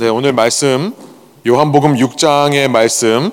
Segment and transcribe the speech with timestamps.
[0.00, 0.94] 네, 오늘 말씀
[1.46, 3.30] 요한복음 6장의 말씀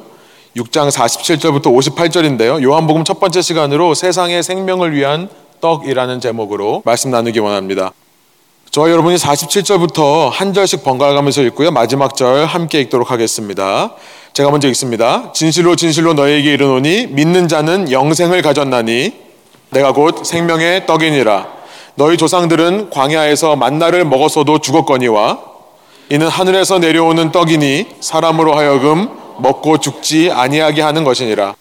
[0.57, 2.61] 6장 47절부터 58절인데요.
[2.61, 5.29] 요한복음 첫 번째 시간으로 세상의 생명을 위한
[5.61, 7.93] 떡이라는 제목으로 말씀 나누기 원합니다.
[8.71, 11.71] 저와 여러분이 47절부터 한 절씩 번갈아 가면서 읽고요.
[11.71, 13.93] 마지막 절 함께 읽도록 하겠습니다.
[14.33, 15.31] 제가 먼저 읽습니다.
[15.31, 19.13] 진실로 진실로 너희에게 이르노니 믿는 자는 영생을 가졌나니
[19.69, 21.47] 내가 곧 생명의 떡이니라.
[21.95, 25.55] 너희 조상들은 광야에서 만나를 먹었어도 죽었거니와
[26.09, 31.55] 이는 하늘에서 내려오는 떡이니 사람으로 하여금 먹고 죽지 아니하게 하는 것이니라.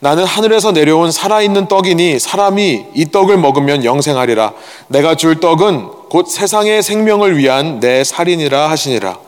[0.00, 4.52] 나는 하늘에서 내려온 살아있는 떡이니 사람이 이 떡을 먹으면 영생하리라.
[4.88, 9.18] 내가 줄 떡은 곧 세상의 생명을 위한 내 살인이라 하시니라.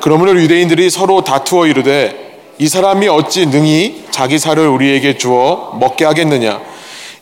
[0.00, 6.60] 그러므로 유대인들이 서로 다투어 이르되 이 사람이 어찌 능히 자기 살을 우리에게 주어 먹게 하겠느냐.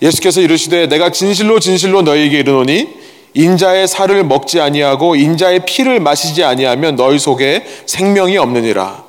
[0.02, 2.88] 예수께서 이르시되 내가 진실로 진실로 너희에게 이르노니
[3.34, 9.04] 인자의 살을 먹지 아니하고 인자의 피를 마시지 아니하면 너희 속에 생명이 없느니라.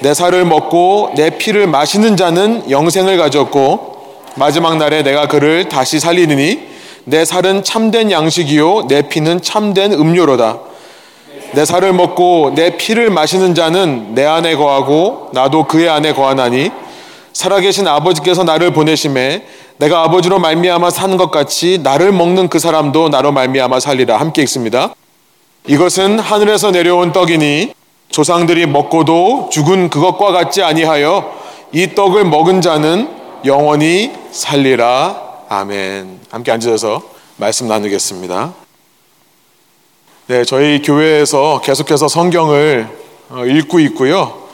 [0.00, 3.94] 내 살을 먹고 내 피를 마시는 자는 영생을 가졌고
[4.36, 10.58] 마지막 날에 내가 그를 다시 살리느니 내 살은 참된 양식이요 내 피는 참된 음료로다.
[11.52, 16.70] 내 살을 먹고 내 피를 마시는 자는 내 안에 거하고 나도 그의 안에 거하나니
[17.34, 19.44] 살아계신 아버지께서 나를 보내심에
[19.76, 24.94] 내가 아버지로 말미암아 사는 것 같이 나를 먹는 그 사람도 나로 말미암아 살리라 함께 읽습니다.
[25.66, 27.74] 이것은 하늘에서 내려온 떡이니
[28.08, 31.34] 조상들이 먹고도 죽은 그것과 같지 아니하여
[31.72, 33.10] 이 떡을 먹은 자는
[33.44, 35.20] 영원히 살리라.
[35.48, 36.20] 아멘.
[36.30, 37.02] 함께 앉으셔서
[37.36, 38.54] 말씀 나누겠습니다.
[40.28, 42.88] 네, 저희 교회에서 계속해서 성경을
[43.30, 44.44] 어, 읽고 있고요.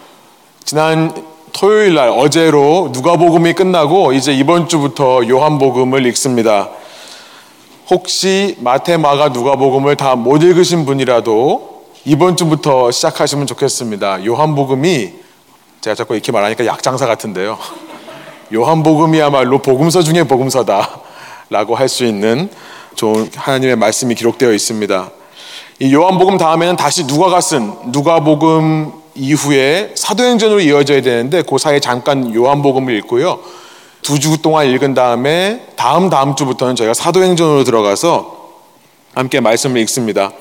[0.64, 1.12] 지난
[1.52, 6.68] 토요일 날 어제로 누가복음이 끝나고 이제 이번 주부터 요한복음을 읽습니다.
[7.90, 14.24] 혹시 마태, 마가, 누가복음을 다 못 읽으신 분이라도 이번 주부터 시작하시면 좋겠습니다.
[14.24, 15.12] 요한복음이
[15.80, 17.58] 제가 자꾸 이렇게 말하니까 약장사 같은데요.
[18.52, 22.48] 요한복음이야말로 복음서 중에 복음서다라고 할 수 있는
[22.94, 25.10] 좋은 하나님의 말씀이 기록되어 있습니다.
[25.80, 32.94] 이 요한복음 다음에는 다시 누가가 쓴 누가복음 이후에 사도행전으로 이어져야 되는데 그 사이에 잠깐 요한복음을
[32.98, 33.40] 읽고요.
[34.02, 38.38] 두 주 동안 읽은 다음에 다음 다음 주부터는 저희가 사도행전으로 들어가서
[39.14, 40.32] 함께 말씀을 읽습니다.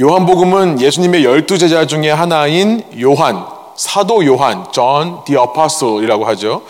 [0.00, 3.44] 요한복음은 예수님의 열두 제자 중에 하나인 요한,
[3.76, 6.62] 사도 요한, John the Apostle이라고 하죠.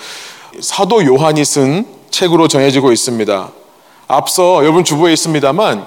[0.61, 3.49] 사도 요한이 쓴 책으로 전해지고 있습니다.
[4.09, 5.87] 앞서 여러분 주부에 있습니다만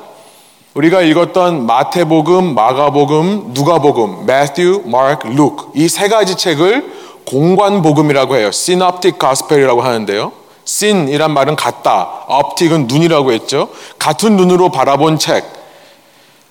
[0.77, 6.85] 우리가 읽었던 마태복음, 마가복음, 누가복음, Matthew, Mark, Luke 이 세 가지 책을
[7.25, 8.49] 공관복음이라고 해요.
[8.49, 10.31] Synoptic Gospel이라고 하는데요.
[10.65, 13.69] Syn이란 말은 같다, Optic은 눈이라고 했죠.
[13.97, 15.45] 같은 눈으로 바라본 책.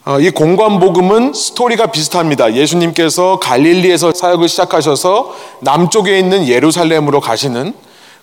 [0.05, 2.55] 어, 이 공관복음은 스토리가 비슷합니다.
[2.55, 7.75] 예수님께서 갈릴리에서 사역을 시작하셔서 남쪽에 있는 예루살렘으로 가시는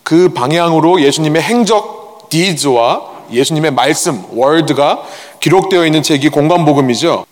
[0.04, 5.04] 그 방향으로 예수님의 행적 디즈와 예수님의 말씀 월드가
[5.40, 7.26] 기록되어 있는 책이 공관복음이죠.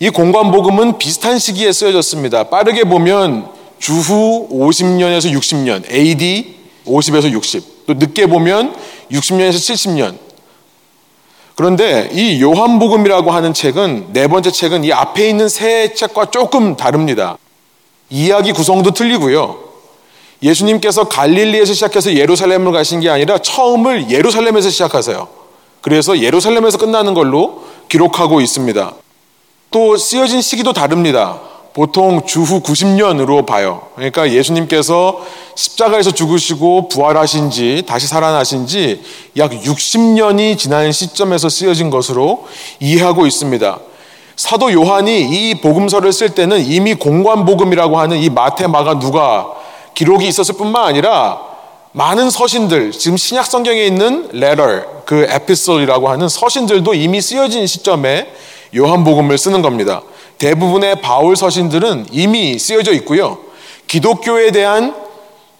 [0.00, 2.44] 이 공관복음은 비슷한 시기에 쓰여졌습니다.
[2.44, 6.56] 빠르게 보면 주후 50년에서 60년, AD
[6.86, 7.86] 50에서 60.
[7.86, 8.74] 또 늦게 보면
[9.10, 10.18] 60년에서 70년.
[11.54, 17.38] 그런데 이 요한복음이라고 하는 책은 네 번째 책은 이 앞에 있는 세 책과 조금 다릅니다.
[18.10, 19.63] 이야기 구성도 틀리고요.
[20.44, 25.26] 예수님께서 갈릴리에서 시작해서 예루살렘을 가신 게 아니라 처음을 예루살렘에서 시작하세요.
[25.80, 28.92] 그래서 예루살렘에서 끝나는 걸로 기록하고 있습니다.
[29.70, 31.40] 또 쓰여진 시기도 다릅니다.
[31.72, 33.88] 보통 주후 90년으로 봐요.
[33.96, 35.20] 그러니까 예수님께서
[35.56, 39.02] 십자가에서 죽으시고 부활하신 지 다시 살아나신 지
[39.36, 42.46] 약 60년이 지난 시점에서 쓰여진 것으로
[42.78, 43.80] 이해하고 있습니다.
[44.36, 49.63] 사도 요한이 이 복음서를 쓸 때는 이미 공관복음이라고 하는 이 마태, 마가, 누가
[49.94, 51.40] 기록이 있었을 뿐만 아니라
[51.92, 55.28] 많은 서신들, 지금 신약 성경에 있는 letter, 그
[55.82, 58.32] 이라고 하는 서신들도 이미 쓰여진 시점에
[58.74, 60.02] 요한복음을 쓰는 겁니다.
[60.38, 63.38] 대부분의 바울 서신들은 이미 쓰여져 있고요.
[63.86, 64.94] 기독교에 대한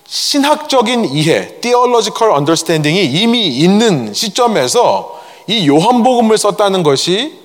[0.07, 7.39] 신학적인 이해, theological understanding이 이미 있는 시점에서 이 요한복음을 썼다는 것이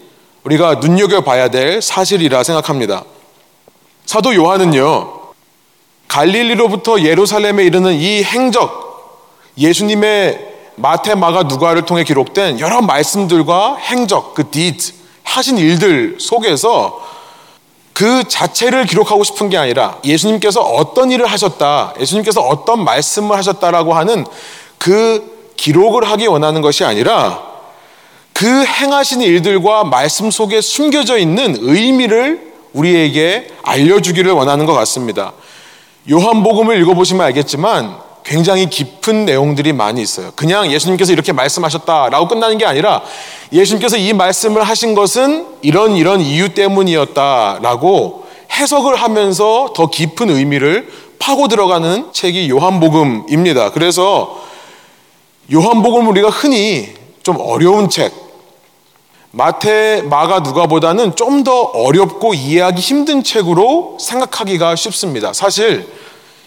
[0.44, 3.04] 우리가 눈여겨봐야 될 사실이라 생각합니다.
[4.06, 5.19] 사도 요한은요,
[6.10, 9.24] 갈릴리로부터 예루살렘에 이르는 이 행적,
[9.58, 17.00] 예수님의 마태, 마가, 누가를 통해 기록된 여러 말씀들과 행적, 그 deed, 하신 일들 속에서
[17.94, 24.26] 그 자체를 기록하고 싶은 게 아니라 예수님께서 어떤 일을 하셨다, 예수님께서 어떤 말씀을 하셨다라고 하는
[24.78, 27.44] 그 기록을 하기 원하는 것이 아니라
[28.34, 35.34] 그 행하신 일들과 말씀 속에 숨겨져 있는 의미를 우리에게 알려주기를 원하는 것 같습니다.
[36.10, 40.32] 요한복음을 읽어보시면 알겠지만 굉장히 깊은 내용들이 많이 있어요.
[40.36, 43.02] 그냥 예수님께서 이렇게 말씀하셨다라고 끝나는 게 아니라
[43.52, 50.90] 예수님께서 이 말씀을 하신 것은 이런 이런 이유 때문이었다라고 해석을 하면서 더 깊은 의미를
[51.20, 53.72] 파고 들어가는 책이 요한복음입니다.
[53.72, 54.42] 그래서
[55.52, 56.90] 요한복음은 우리가 흔히
[57.24, 58.14] 좀 어려운 책,
[59.32, 65.32] 마태, 마가, 누가보다는 좀 더 어렵고 이해하기 힘든 책으로 생각하기가 쉽습니다.
[65.34, 65.88] 사실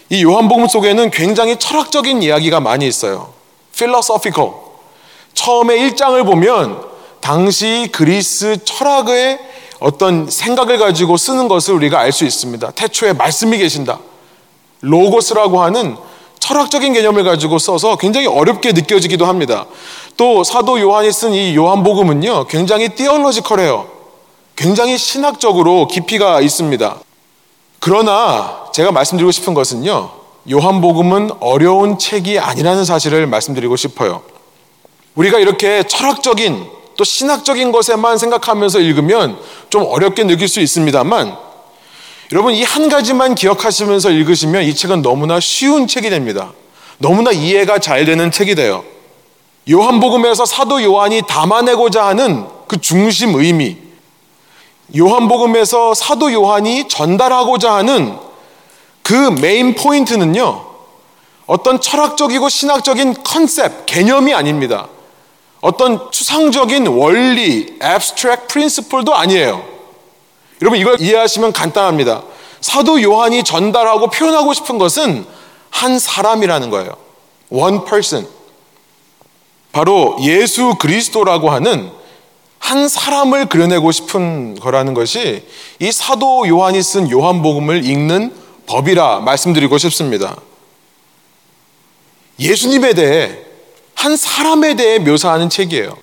[0.09, 3.33] 이 요한복음 속에는 굉장히 철학적인 이야기가 많이 있어요.
[3.75, 4.51] philosophical.
[5.33, 6.83] 처음에 1장을 보면
[7.21, 9.39] 당시 그리스 철학의
[9.79, 12.71] 어떤 생각을 가지고 쓰는 것을 우리가 알 수 있습니다.
[12.71, 13.99] 태초에 말씀이 계신다.
[14.81, 15.97] 로고스라고 하는
[16.43, 19.65] 철학적인 개념을 가지고 써서 굉장히 어렵게 느껴지기도 합니다.
[20.17, 23.87] 또 사도 요한이 쓴 이 요한복음은요, 굉장히 띠얼러지컬해요.
[24.57, 26.97] 굉장히 신학적으로 깊이가 있습니다.
[27.79, 30.09] 그러나 제가 말씀드리고 싶은 것은요,
[30.51, 34.21] 요한복음은 어려운 책이 아니라는 사실을 말씀드리고 싶어요.
[35.15, 36.65] 우리가 이렇게 철학적인
[36.97, 39.39] 또 신학적인 것에만 생각하면서 읽으면
[39.69, 41.37] 좀 어렵게 느낄 수 있습니다만
[42.33, 46.51] 여러분 이 한 가지만 기억하시면서 읽으시면 이 책은 너무나 쉬운 책이 됩니다.
[46.97, 48.83] 너무나 이해가 잘 되는 책이 돼요.
[49.69, 53.77] 요한복음에서 사도 요한이 담아내고자 하는 그 중심 의미,
[54.97, 58.17] 요한복음에서 사도 요한이 전달하고자 하는
[59.03, 60.65] 그 메인 포인트는요,
[61.45, 64.87] 어떤 철학적이고 신학적인 컨셉, 개념이 아닙니다.
[65.61, 69.72] 어떤 추상적인 원리, abstract principle도 아니에요.
[70.61, 72.23] 여러분 이걸 이해하시면 간단합니다.
[72.61, 75.25] 사도 요한이 전달하고 표현하고 싶은 것은
[75.69, 76.95] 한 사람이라는 거예요.
[77.49, 78.27] one person.
[79.71, 81.91] 바로 예수 그리스도라고 하는
[82.59, 85.45] 한 사람을 그려내고 싶은 거라는 것이
[85.79, 88.33] 이 사도 요한이 쓴 요한복음을 읽는
[88.67, 90.37] 법이라 말씀드리고 싶습니다.
[92.39, 93.37] 예수님에 대해
[93.95, 95.97] 한 사람에 대해 묘사하는 책이에요.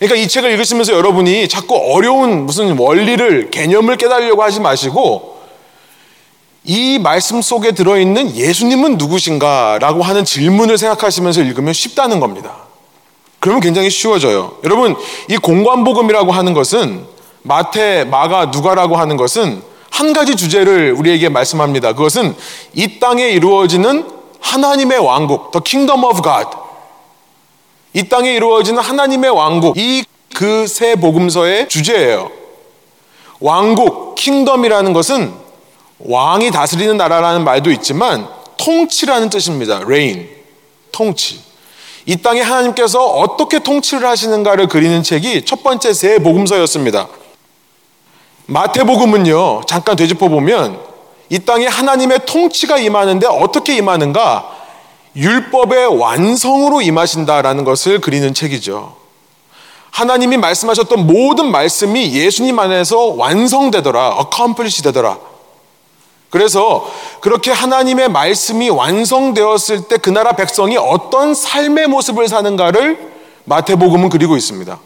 [0.00, 5.38] 그러니까 이 책을 읽으시면서 여러분이 자꾸 어려운 무슨 원리를, 개념을 깨달으려고 하지 마시고
[6.64, 12.64] 이 말씀 속에 들어있는 예수님은 누구신가 라고 하는 질문을 생각하시면서 읽으면 쉽다는 겁니다.
[13.40, 14.56] 그러면 굉장히 쉬워져요.
[14.64, 14.96] 여러분,
[15.28, 17.04] 이 공관복음이라고 하는 것은
[17.42, 21.92] 마태, 마가, 누가라고 하는 것은 한 가지 주제를 우리에게 말씀합니다.
[21.92, 22.34] 그것은
[22.74, 24.06] 이 땅에 이루어지는
[24.40, 26.59] 하나님의 왕국, the kingdom of God.
[27.92, 32.30] 이 땅에 이루어지는 하나님의 왕국, 이그세 복음서의 주제예요.
[33.40, 35.32] 왕국, 킹덤이라는 것은
[35.98, 39.78] 왕이 다스리는 나라라는 말도 있지만 통치라는 뜻입니다.
[39.78, 40.28] reign,
[40.92, 41.40] 통치.
[42.06, 47.08] 이 땅에 하나님께서 어떻게 통치를 하시는가를 그리는 책이 첫 번째 세 복음서였습니다.
[48.46, 50.80] 마태복음은요, 잠깐 되짚어 보면
[51.28, 54.59] 이 땅에 하나님의 통치가 임하는데 어떻게 임하는가?
[55.16, 58.96] 율법의 완성으로 임하신다라는 것을 그리는 책이죠.
[59.90, 65.18] 하나님이 말씀하셨던 모든 말씀이 예수님 안에서 완성되더라, accomplish 되더라.
[66.30, 66.88] 그래서
[67.20, 73.10] 그렇게 하나님의 말씀이 완성되었을 때 그 나라 백성이 어떤 삶의 모습을 사는가를
[73.44, 74.78] 마태복음은 그리고 있습니다.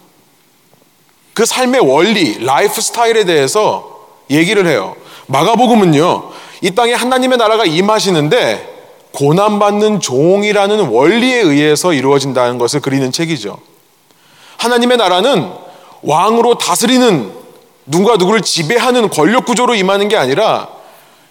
[1.34, 4.96] 그 삶의 원리, 라이프 스타일에 대해서 얘기를 해요.
[5.26, 6.30] 마가복음은요,
[6.62, 8.73] 이 땅에 하나님의 나라가 임하시는데
[9.14, 13.58] 고난받는 종이라는 원리에 의해서 이루어진다는 것을 그리는 책이죠.
[14.58, 15.50] 하나님의 나라는
[16.02, 17.32] 왕으로 다스리는
[17.86, 20.68] 누가 누구를 지배하는 권력 구조로 임하는 게 아니라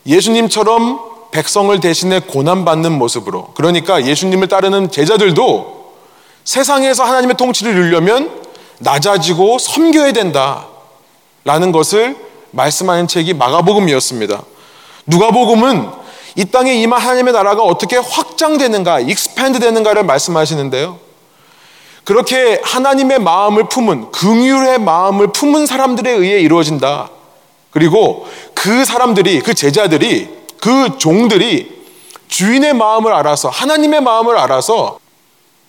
[0.05, 0.99] 예수님처럼
[1.31, 5.93] 백성을 대신해 고난받는 모습으로 그러니까 예수님을 따르는 제자들도
[6.43, 8.41] 세상에서 하나님의 통치를 이루려면
[8.79, 10.67] 낮아지고 섬겨야 된다
[11.43, 12.15] 라는 것을
[12.51, 14.43] 말씀하는 책이 마가복음이었습니다.
[15.07, 16.02] 누가복음은
[16.35, 20.99] 이 땅에 임한 하나님의 나라가 어떻게 확장되는가, expand 되는가를 말씀하시는데요.
[22.03, 27.09] 그렇게 하나님의 마음을 품은, 긍휼의 마음을 품은 사람들에 의해 이루어진다.
[27.71, 31.83] 그리고 그 사람들이, 그 제자들이, 그 종들이
[32.27, 34.99] 주인의 마음을 알아서, 하나님의 마음을 알아서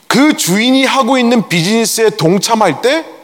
[0.09, 3.15] 그 주인이 하고 있는 비즈니스에 동참할 때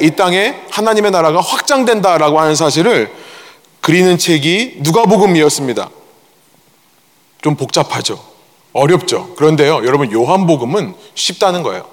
[0.00, 3.10] 이 땅에 하나님의 나라가 확장된다라고 하는 사실을
[3.80, 5.90] 그리는 책이 누가복음이었습니다.
[7.42, 8.18] 좀 복잡하죠.
[8.72, 9.34] 어렵죠.
[9.36, 11.84] 그런데요, 여러분 요한복음은 쉽다는 거예요.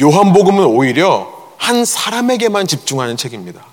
[0.00, 3.64] 요한복음은 오히려 한 사람에게만 집중하는 책입니다.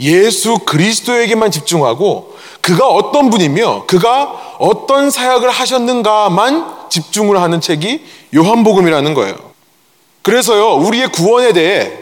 [0.00, 9.36] 예수 그리스도에게만 집중하고 그가 어떤 분이며 그가 어떤 사역을 하셨는가만 집중을 하는 책이 요한복음이라는 거예요.
[10.22, 11.92] 그래서요, 우리의 구원에 대해,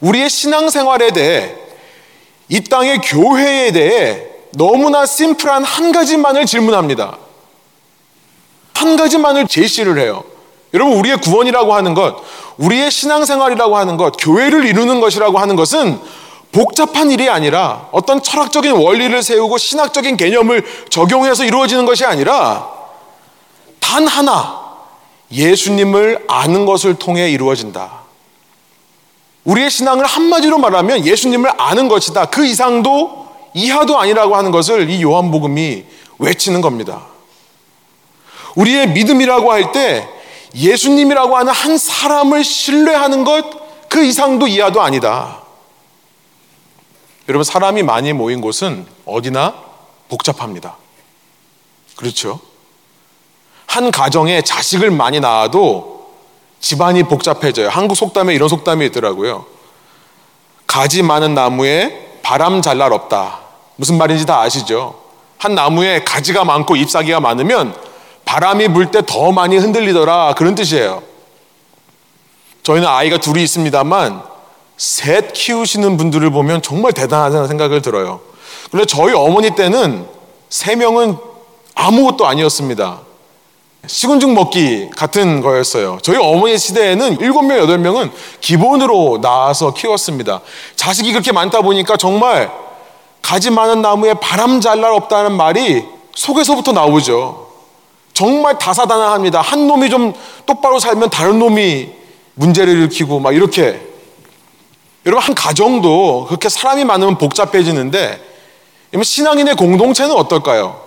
[0.00, 1.54] 우리의 신앙생활에 대해
[2.48, 4.22] 이 땅의 교회에 대해
[4.52, 7.18] 너무나 심플한 한 가지만을 질문합니다.
[8.78, 10.22] 한 가지만을 제시를 해요.
[10.72, 12.16] 여러분, 우리의 구원이라고 하는 것,
[12.58, 15.98] 우리의 신앙생활이라고 하는 것, 교회를 이루는 것이라고 하는 것은
[16.52, 22.68] 복잡한 일이 아니라 어떤 철학적인 원리를 세우고 신학적인 개념을 적용해서 이루어지는 것이 아니라
[23.80, 24.68] 단 하나,
[25.32, 27.90] 예수님을 아는 것을 통해 이루어진다.
[29.44, 32.26] 우리의 신앙을 한마디로 말하면 예수님을 아는 것이다.
[32.26, 35.84] 그 이상도 이하도 아니라고 하는 것을 이 요한복음이
[36.18, 37.07] 외치는 겁니다.
[38.58, 40.08] 우리의 믿음이라고 할 때
[40.54, 45.40] 예수님이라고 하는 한 사람을 신뢰하는 것 그 이상도 이하도 아니다.
[47.28, 49.54] 여러분 사람이 많이 모인 곳은 어디나
[50.08, 50.76] 복잡합니다.
[51.96, 52.38] 그렇죠?
[53.66, 56.12] 한 가정에 자식을 많이 낳아도
[56.60, 57.68] 집안이 복잡해져요.
[57.68, 59.46] 한국 속담에 이런 속담이 있더라고요.
[60.66, 63.40] 가지 많은 나무에 바람 잘 날 없다.
[63.76, 65.00] 무슨 말인지 다 아시죠?
[65.38, 67.74] 한 나무에 가지가 많고 잎사귀가 많으면
[68.28, 70.34] 바람이 불 때 더 많이 흔들리더라.
[70.36, 71.02] 그런 뜻이에요.
[72.62, 74.22] 저희는 아이가 둘이 있습니다만
[74.76, 78.20] 셋 키우시는 분들을 보면 정말 대단하다는 생각을 들어요.
[78.70, 80.06] 그런데 저희 어머니 때는
[80.50, 81.16] 세 명은
[81.74, 83.00] 아무것도 아니었습니다.
[83.86, 85.98] 식은죽 먹기 같은 거였어요.
[86.02, 90.42] 저희 어머니 시대에는 일곱 명, 여덟 명은 기본으로 낳아서 키웠습니다.
[90.76, 92.52] 자식이 그렇게 많다 보니까 정말
[93.22, 95.82] 가지 많은 나무에 바람 잘 날 없다는 말이
[96.14, 97.47] 속에서부터 나오죠.
[98.18, 99.40] 정말 다사다난합니다.
[99.40, 100.12] 한 놈이 좀
[100.44, 101.88] 똑바로 살면 다른 놈이
[102.34, 103.80] 문제를 일으키고 막 이렇게.
[105.06, 108.20] 여러분, 한 가정도 그렇게 사람이 많으면 복잡해지는데,
[109.00, 110.80] 신앙인의 공동체는 어떨까요?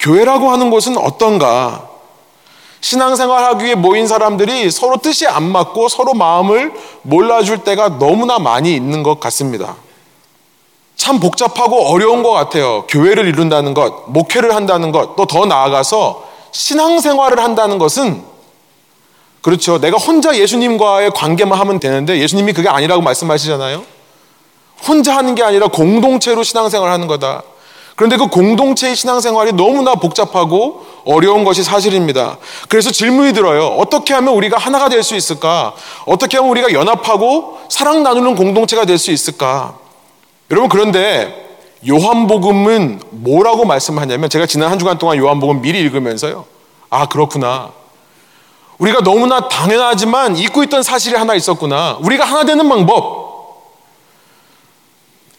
[0.00, 1.88] 교회라고 하는 곳은 어떤가?
[2.80, 6.72] 신앙생활 하기 위해 모인 사람들이 서로 뜻이 안 맞고 서로 마음을
[7.02, 9.76] 몰라줄 때가 너무나 많이 있는 것 같습니다.
[10.96, 12.84] 참 복잡하고 어려운 것 같아요.
[12.88, 18.22] 교회를 이룬다는 것, 목회를 한다는 것, 또 더 나아가서 신앙생활을 한다는 것은
[19.40, 19.80] 그렇죠.
[19.80, 23.82] 내가 혼자 예수님과의 관계만 하면 되는데 예수님이 그게 아니라고 말씀하시잖아요.
[24.86, 27.42] 혼자 하는 게 아니라 공동체로 신앙생활 하는 거다.
[27.96, 32.38] 그런데 그 공동체의 신앙생활이 너무나 복잡하고 어려운 것이 사실입니다.
[32.68, 33.66] 그래서 질문이 들어요.
[33.66, 35.74] 어떻게 하면 우리가 하나가 될 수 있을까?
[36.06, 39.74] 어떻게 하면 우리가 연합하고 사랑 나누는 공동체가 될 수 있을까?
[40.50, 41.51] 여러분 그런데
[41.88, 46.44] 요한복음은 뭐라고 말씀하냐면 제가 지난 한 주간 동안 요한복음 미리 읽으면서요.
[46.90, 47.72] 아 그렇구나.
[48.78, 51.98] 우리가 너무나 당연하지만 잊고 있던 사실이 하나 있었구나.
[52.00, 53.22] 우리가 하나 되는 방법.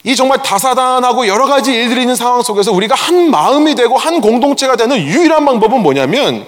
[0.04, 4.76] 이 정말 다사다난하고 여러 가지 일들이 있는 상황 속에서 우리가 한 마음이 되고 한 공동체가
[4.76, 6.46] 되는 유일한 방법은 뭐냐면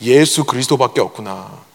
[0.00, 1.67] 예수 그리스도밖에 없구나.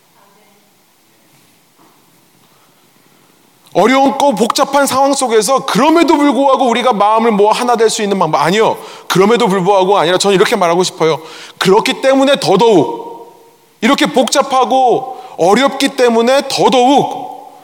[3.74, 8.78] 어려운고 복잡한 상황 속에서 그럼에도 불구하고 우리가 마음을 모아 하나 될 수 있는 방법 아니요.
[9.08, 11.20] 그럼에도 불구하고 아니라 저는 이렇게 말하고 싶어요.
[11.58, 13.34] 그렇기 때문에 더더욱
[13.82, 17.62] 이렇게 복잡하고 어렵기 때문에 더더욱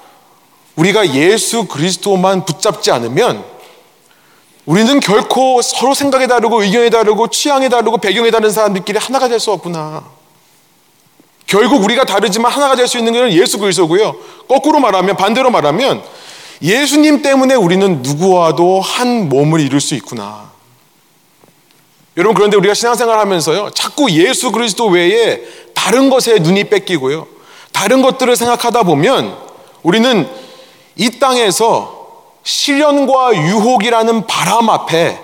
[0.75, 3.43] 우리가 예수 그리스도만 붙잡지 않으면
[4.65, 9.51] 우리는 결코 서로 생각이 다르고 의견이 다르고 취향이 다르고 배경이 다른 사람들끼리 하나가 될 수
[9.51, 10.03] 없구나.
[11.49, 14.15] 결국 우리가 다르지만 하나가 될 수 있는 것은 예수 그리스도고요.
[14.47, 16.03] 거꾸로 말하면 반대로 말하면
[16.61, 20.51] 예수님 때문에 우리는 누구와도 한 몸을 이룰 수 있구나.
[22.17, 23.71] 여러분 그런데 우리가 신앙생활 하면서요.
[23.73, 25.41] 자꾸 예수 그리스도 외에
[25.73, 27.27] 다른 것에 눈이 뺏기고요.
[27.71, 29.35] 다른 것들을 생각하다 보면
[29.81, 30.29] 우리는
[30.97, 35.17] 이 땅에서 시련과 유혹이라는 바람 앞에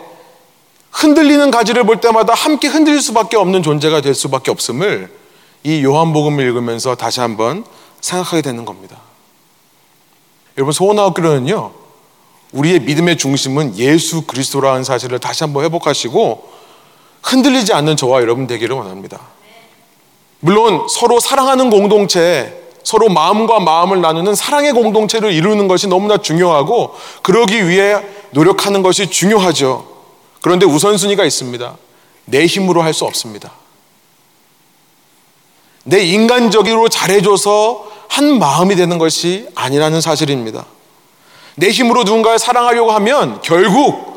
[0.91, 5.14] 흔들리는 가지를 볼 때마다 함께 흔들릴 수밖에 없는 존재가 될 수밖에 없음을
[5.65, 7.65] 이 요한복음을 읽으면서 다시 한번
[8.00, 8.98] 생각하게 되는 겁니다.
[10.57, 11.72] 여러분 소원하옵기로는요.
[12.51, 16.53] 우리의 믿음의 중심은 예수 그리스도라는 사실을 다시 한번 회복하시고
[17.24, 19.19] 흔들리지 않는 저와 여러분 되기를 원합니다.
[20.39, 26.93] 물론 서로 사랑하는 공동체, 서로 마음과 마음을 나누는 사랑의 공동체를 이루는 것이 너무나 중요하고
[27.24, 29.84] 그러기 위해 노력하는 것이 중요하죠.
[30.41, 31.75] 그런데 우선순위가 있습니다.
[32.25, 33.64] 내 힘으로 할 수 없습니다.
[35.86, 40.65] 내 인간적으로 잘해줘서 한 마음이 되는 것이 아니라는 사실입니다.
[41.56, 44.15] 내 힘으로 누군가를 사랑하려고 하면 결국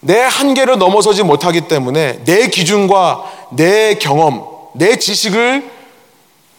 [0.00, 5.70] 내 한계를 넘어서지 못하기 때문에 내 기준과 내 경험, 내 지식을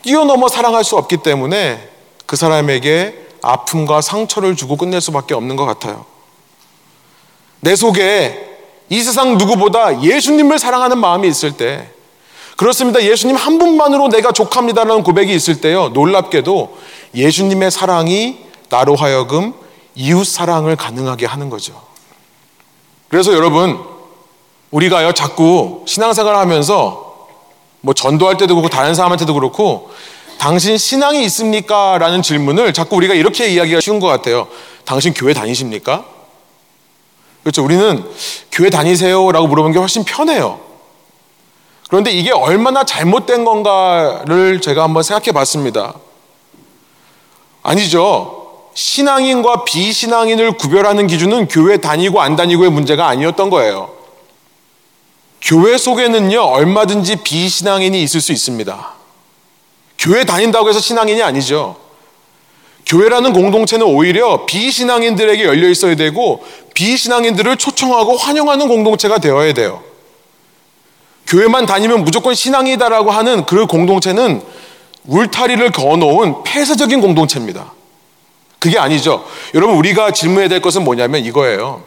[0.01, 1.89] 뛰어넘어 사랑할 수 없기 때문에
[2.25, 6.05] 그 사람에게 아픔과 상처를 주고 끝낼 수밖에 없는 것 같아요.
[7.59, 8.51] 내 속에
[8.89, 11.89] 이 세상 누구보다 예수님을 사랑하는 마음이 있을 때
[12.63, 13.03] 그렇습니다.
[13.03, 15.89] 예수님 한 분만으로 내가 족합니다라는 고백이 있을 때요.
[15.89, 16.77] 놀랍게도
[17.13, 18.37] 예수님의 사랑이
[18.69, 19.53] 나로 하여금
[19.95, 21.73] 이웃 사랑을 가능하게 하는 거죠.
[23.09, 23.77] 그래서 여러분,
[24.71, 27.27] 우리가요, 자꾸 신앙생활 하면서
[27.81, 29.91] 뭐 전도할 때도 그렇고 다른 사람한테도 그렇고
[30.37, 31.97] 당신 신앙이 있습니까?
[31.97, 34.47] 라는 질문을 자꾸 우리가 이렇게 이야기가 쉬운 것 같아요.
[34.85, 36.05] 당신 교회 다니십니까?
[37.41, 37.61] 그렇죠.
[37.61, 38.05] 우리는
[38.53, 39.33] 교회 다니세요?
[39.33, 40.62] 라고 물어보는 게 훨씬 편해요.
[41.93, 45.93] 그런데 이게 얼마나 잘못된 건가를 제가 한번 생각해 봤습니다.
[47.61, 48.71] 아니죠.
[48.73, 53.93] 신앙인과 비신앙인을 구별하는 기준은 교회 다니고 안 다니고의 문제가 아니었던 거예요.
[55.39, 58.93] 교회 속에는요, 얼마든지 비신앙인이 있을 수 있습니다.
[59.99, 61.75] 교회 다닌다고 해서 신앙인이 아니죠.
[62.87, 69.92] 교회라는 공동체는 오히려 비신앙인들에게 열려 있어야 되고 비신앙인들을 초청하고 환영하는 공동체가 되어야 돼요.
[71.33, 74.43] 교회만 다니면 무조건 신앙이다라고 하는 그 공동체는
[75.05, 77.73] 울타리를 그어놓은 폐쇄적인 공동체입니다.
[78.59, 79.25] 그게 아니죠.
[79.55, 81.83] 여러분, 우리가 질문해야 될 것은 뭐냐면 이거예요.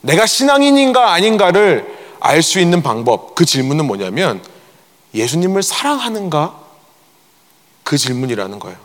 [0.00, 4.42] 내가 신앙인인가 아닌가를 알 수 있는 방법, 그 질문은 뭐냐면
[5.12, 6.58] 예수님을 사랑하는가?
[7.82, 8.78] 그 질문이라는 거예요.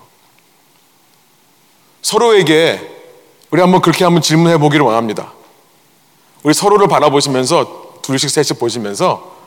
[2.02, 2.82] 서로에게
[3.50, 5.32] 우리 한번 그렇게 한번 질문해 보기를 원합니다.
[6.44, 9.38] 우리 서로를 바라보시면서 둘씩 셋씩 보시면서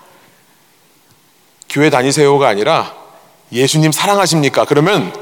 [1.73, 2.95] 교회 다니세요가 아니라
[3.51, 4.67] 예수님 사랑하십니까?
[4.67, 5.13] 그러면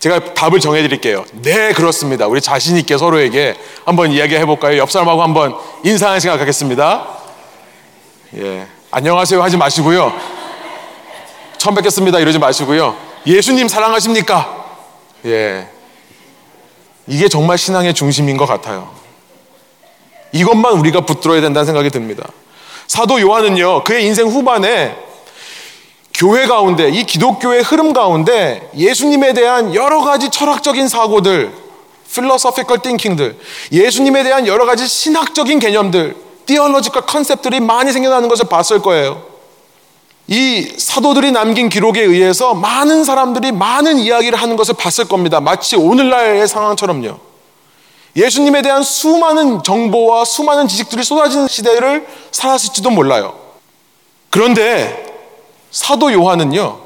[0.00, 1.24] 제가 답을 정해 드릴게요.
[1.42, 2.26] 네, 그렇습니다.
[2.26, 3.54] 우리 자신 있게 서로에게
[3.84, 4.76] 한번 이야기해 볼까요?
[4.76, 7.06] 옆 사람하고 한번 인사하는 시간 갖겠습니다.
[8.36, 8.66] 예.
[8.90, 10.12] 안녕하세요 하지 마시고요.
[11.58, 12.96] 처음 뵙겠습니다 이러지 마시고요.
[13.26, 14.66] 예수님 사랑하십니까?
[15.26, 15.68] 예.
[17.06, 18.90] 이게 정말 신앙의 중심인 것 같아요.
[20.32, 22.28] 이것만 우리가 붙들어야 된다는 생각이 듭니다.
[22.88, 25.07] 사도 요한은요, 그의 인생 후반에
[26.18, 31.52] 교회 가운데, 이 기독교의 흐름 가운데 예수님에 대한 여러 가지 철학적인 사고들,
[32.10, 33.38] philosophical thinking들,
[33.70, 39.22] 예수님에 대한 여러 가지 신학적인 개념들, theological 컨셉들이 많이 생겨나는 것을 봤을 거예요.
[40.26, 45.38] 이 사도들이 남긴 기록에 의해서 많은 사람들이 많은 이야기를 하는 것을 봤을 겁니다.
[45.38, 47.16] 마치 오늘날의 상황처럼요.
[48.16, 53.38] 예수님에 대한 수많은 정보와 수많은 지식들이 쏟아지는 시대를 살았을지도 몰라요.
[54.30, 55.07] 그런데
[55.70, 56.78] 사도 요한은요,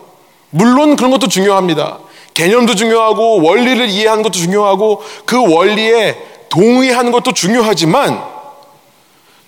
[0.51, 1.99] 물론 그런 것도 중요합니다.
[2.35, 6.16] 개념도 중요하고 원리를 이해하는 것도 중요하고 그 원리에
[6.49, 8.23] 동의하는 것도 중요하지만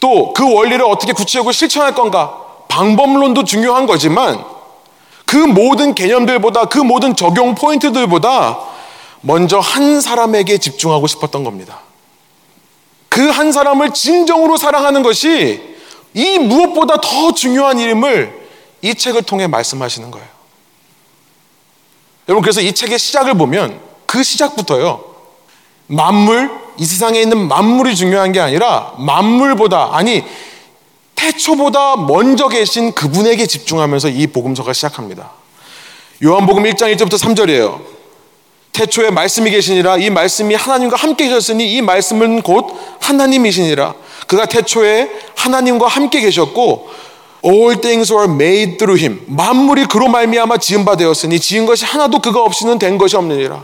[0.00, 4.44] 또 그 원리를 어떻게 구체적으로 실천할 건가 방법론도 중요한 거지만
[5.24, 8.58] 그 모든 개념들보다 그 모든 적용 포인트들보다
[9.22, 11.80] 먼저 한 사람에게 집중하고 싶었던 겁니다.
[13.08, 15.62] 그 한 사람을 진정으로 사랑하는 것이
[16.12, 18.43] 이 무엇보다 더 중요한 일임을
[18.84, 20.28] 이 책을 통해 말씀하시는 거예요.
[22.28, 25.02] 여러분, 그래서 이 책의 시작을 보면 그 시작부터요.
[25.86, 30.22] 만물, 이 세상에 있는 만물이 중요한 게 아니라 만물보다, 아니,
[31.14, 35.30] 태초보다 먼저 계신 그분에게 집중하면서 이 복음서가 시작합니다.
[36.22, 37.80] 요한복음 1장 1절부터 3절이에요.
[38.72, 43.94] 태초에 말씀이 계시니라 이 말씀이 하나님과 함께 계셨으니 이 말씀은 곧 하나님이시니라.
[44.26, 46.90] 그가 태초에 하나님과 함께 계셨고
[47.44, 49.22] all things were made through him.
[49.26, 53.62] 만물이 그로 말미암아 지은 바 되었으니 지은 것이 하나도 그가 없이는 된 것이 없느니라.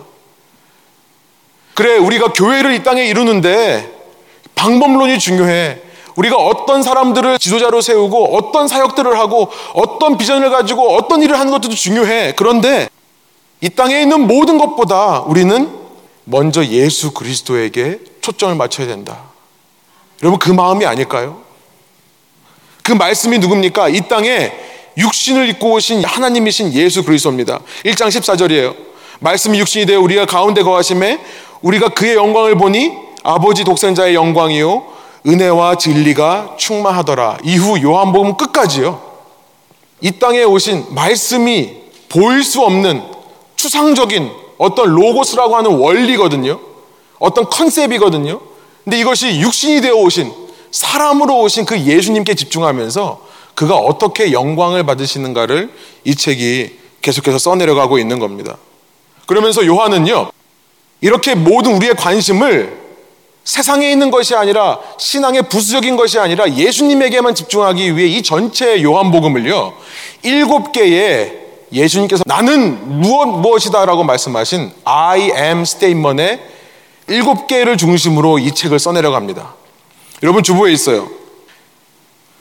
[1.74, 3.90] 그래 우리가 교회를 이 땅에 이루는데
[4.54, 5.80] 방법론이 중요해.
[6.16, 11.70] 우리가 어떤 사람들을 지도자로 세우고 어떤 사역들을 하고 어떤 비전을 가지고 어떤 일을 하는 것도
[11.70, 12.34] 중요해.
[12.36, 12.88] 그런데
[13.62, 15.70] 이 땅에 있는 모든 것보다 우리는
[16.24, 19.30] 먼저 예수 그리스도에게 초점을 맞춰야 된다.
[20.22, 21.49] 여러분 그 마음이 아닐까요?
[22.82, 23.88] 그 말씀이 누굽니까?
[23.88, 24.52] 이 땅에
[24.96, 27.60] 육신을 입고 오신 하나님이신 예수 그리스도입니다.
[27.84, 28.74] 1장 14절이에요.
[29.20, 31.20] 말씀이 육신이 되어 우리가 가운데 거하심에
[31.62, 34.84] 우리가 그의 영광을 보니 아버지 독생자의 영광이요
[35.26, 37.38] 은혜와 진리가 충만하더라.
[37.44, 39.10] 이후 요한복음 끝까지요.
[40.00, 41.76] 이 땅에 오신 말씀이
[42.08, 43.02] 보일 수 없는
[43.56, 46.58] 추상적인 어떤 로고스라고 하는 원리거든요.
[47.18, 48.40] 어떤 컨셉이거든요.
[48.84, 50.32] 근데 이것이 육신이 되어 오신
[50.70, 55.70] 사람으로 오신 그 예수님께 집중하면서 그가 어떻게 영광을 받으시는가를
[56.04, 58.56] 이 책이 계속해서 써내려가고 있는 겁니다.
[59.26, 60.30] 그러면서 요한은요,
[61.00, 62.78] 이렇게 모든 우리의 관심을
[63.44, 69.72] 세상에 있는 것이 아니라 신앙의 부수적인 것이 아니라 예수님에게만 집중하기 위해 이 전체 요한복음을요,
[70.22, 71.38] 일곱 개의
[71.72, 76.40] 예수님께서 나는 무엇 무엇이다라고 말씀하신 I am statement의
[77.08, 79.59] 일곱 개를 중심으로 이 책을 써내려갑니다.
[80.22, 81.08] 여러분 주부에 있어요.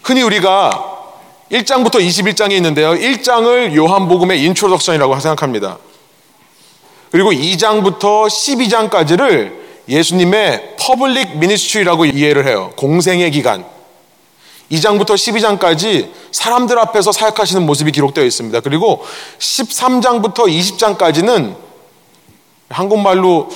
[0.04, 0.98] 흔히 우리가
[1.52, 2.92] 1장부터 21장이 있는데요.
[2.92, 5.78] 1장을 요한복음의 introduction이라고 생각합니다.
[7.12, 9.54] 그리고 2장부터 12장까지를
[9.88, 12.72] 예수님의 public ministry라고 이해를 해요.
[12.76, 13.66] 공생애 기간.
[14.72, 18.60] 2장부터 12장까지 사람들 앞에서 사역하시는 모습이 기록되어 있습니다.
[18.60, 19.04] 그리고
[19.40, 21.56] 13장부터 20장까지는
[22.70, 23.50] 한국말로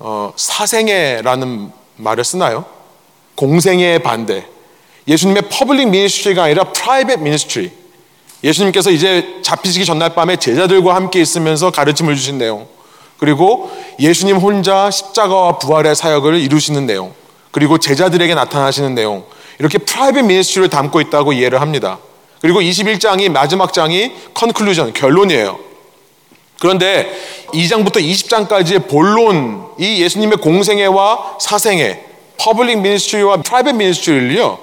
[0.00, 2.77] 어, 사생애라는 말을 쓰나요?
[3.38, 4.44] 공생애 반대.
[5.06, 7.70] 예수님의 public ministry가 아니라 private ministry.
[8.42, 12.66] 예수님께서 이제 잡히시기 전날 밤에 제자들과 함께 있으면서 가르침을 주신 내용.
[13.16, 13.70] 그리고
[14.00, 17.14] 예수님 혼자 십자가와 부활의 사역을 이루시는 내용.
[17.52, 19.24] 그리고 제자들에게 나타나시는 내용.
[19.60, 21.98] 이렇게 private ministry를 담고 있다고 이해를 합니다.
[22.40, 25.60] 그리고 21장이 마지막 장이 conclusion, 결론이에요.
[26.58, 27.08] 그런데
[27.52, 32.07] 2장부터 20장까지의 본론이 예수님의 공생애와 사생애,
[32.38, 34.58] public ministry와 private ministry를요.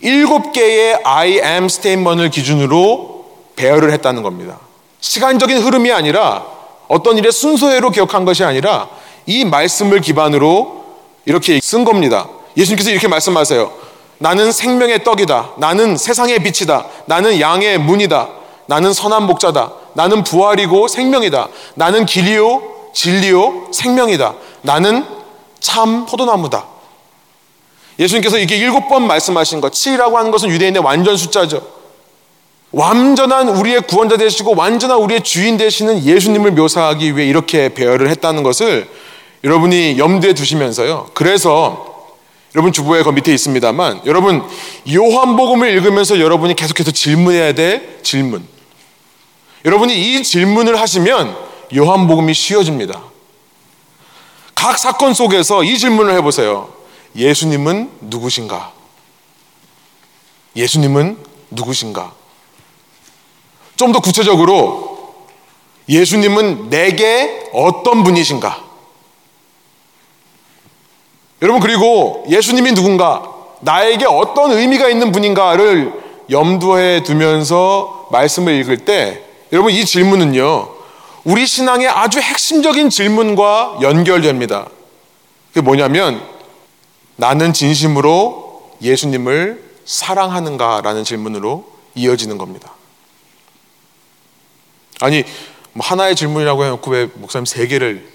[0.00, 4.58] 일곱 개의 I am statement를 기준으로 배열을 했다는 겁니다.
[5.00, 6.44] 시간적인 흐름이 아니라
[6.88, 8.88] 어떤 일의 순서대로 기억한 것이 아니라
[9.26, 10.84] 이 말씀을 기반으로
[11.24, 12.28] 이렇게 쓴 겁니다.
[12.56, 13.70] 예수님께서 이렇게 말씀하세요.
[14.18, 15.52] 나는 생명의 떡이다.
[15.58, 16.86] 나는 세상의 빛이다.
[17.06, 18.28] 나는 양의 문이다.
[18.66, 19.72] 나는 선한 목자다.
[19.94, 21.48] 나는 부활이고 생명이다.
[21.74, 22.62] 나는 길이요,
[22.94, 24.34] 진리요, 생명이다.
[24.62, 25.04] 나는
[25.60, 26.64] 참 포도나무다.
[27.98, 31.82] 예수님께서 이렇게 일곱 번 말씀하신 것, 7이라고 하는 것은 유대인의 완전 숫자죠.
[32.72, 38.88] 완전한 우리의 구원자 되시고 완전한 우리의 주인 되시는 예수님을 묘사하기 위해 이렇게 배열을 했다는 것을
[39.44, 41.10] 여러분이 염두에 두시면서요.
[41.12, 41.92] 그래서
[42.54, 44.42] 여러분 주보에 그 밑에 있습니다만 여러분
[44.92, 48.46] 요한복음을 읽으면서 여러분이 계속해서 질문해야 될 질문.
[49.64, 51.36] 여러분이 이 질문을 하시면
[51.74, 53.00] 요한복음이 쉬워집니다.
[54.54, 56.81] 각 사건 속에서 이 질문을 해보세요.
[57.16, 58.72] 예수님은 누구신가?
[60.56, 61.18] 예수님은
[61.50, 62.12] 누구신가?
[63.76, 65.26] 좀 더 구체적으로
[65.88, 68.62] 예수님은 내게 어떤 분이신가?
[71.42, 73.28] 여러분 그리고 예수님이 누군가?
[73.60, 75.92] 나에게 어떤 의미가 있는 분인가를
[76.30, 79.22] 염두에 두면서 말씀을 읽을 때
[79.52, 80.68] 여러분 이 질문은요.
[81.24, 84.68] 우리 신앙의 아주 핵심적인 질문과 연결됩니다.
[85.48, 86.20] 그게 뭐냐면
[87.16, 92.74] 나는 진심으로 예수님을 사랑하는가라는 질문으로 이어지는 겁니다.
[95.00, 95.24] 아니
[95.72, 98.08] 뭐 하나의 질문이라고 해놓고 왜 목사님 세 개를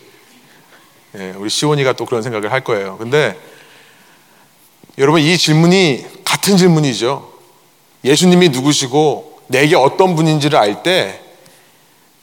[1.16, 2.98] 예, 우리 시온이가 또 그런 생각을 할 거예요.
[2.98, 3.40] 근데
[4.98, 7.32] 여러분 이 질문이 같은 질문이죠.
[8.04, 11.28] 예수님이 누구시고 내게 어떤 분인지를 알 때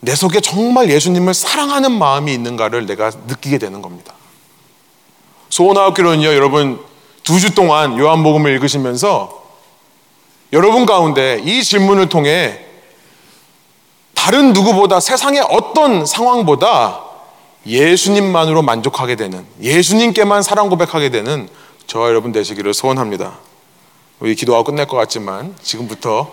[0.05, 4.15] 내 속에 정말 예수님을 사랑하는 마음이 있는가를 내가 느끼게 되는 겁니다.
[5.55, 6.81] 소원하옵기로는요, 여러분
[7.23, 9.45] 두 주 동안 요한복음을 읽으시면서
[10.53, 12.59] 여러분 가운데 이 질문을 통해
[14.15, 17.03] 다른 누구보다 세상의 어떤 상황보다
[17.67, 21.49] 예수님만으로 만족하게 되는 예수님께만 사랑 고백하게 되는
[21.87, 23.39] 저와 여러분 되시기를 소원합니다.
[24.19, 26.33] 우리 기도하고 끝낼 것 같지만 지금부터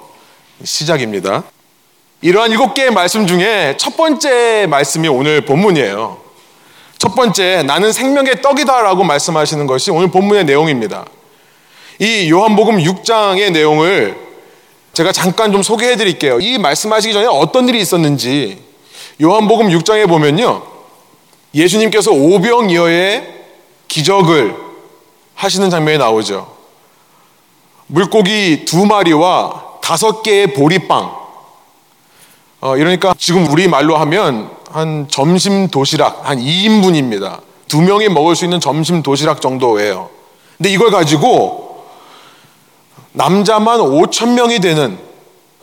[0.63, 1.43] 시작입니다.
[2.21, 6.20] 이러한 일곱 개의 말씀 중에 첫 번째 말씀이 오늘 본문이에요.
[7.01, 11.03] 첫 번째, 나는 생명의 떡이다라고 말씀하시는 것이 오늘 본문의 내용입니다.
[11.97, 14.15] 이 요한복음 6장의 내용을
[14.93, 16.39] 제가 잠깐 좀 소개해 드릴게요.
[16.39, 18.63] 이 말씀하시기 전에 어떤 일이 있었는지
[19.19, 20.61] 요한복음 6장에 보면요.
[21.55, 23.45] 예수님께서 오병이어의
[23.87, 24.55] 기적을
[25.33, 26.55] 하시는 장면이 나오죠.
[27.87, 31.19] 물고기 두 마리와 다섯 개의 보리빵.
[32.59, 37.41] 어, 이러니까 지금 우리 말로 하면 한 점심 도시락 한 2인분입니다.
[37.67, 40.09] 두 명이 먹을 수 있는 점심 도시락 정도예요.
[40.57, 41.85] 근데 이걸 가지고
[43.13, 44.97] 남자만 5천 명이 되는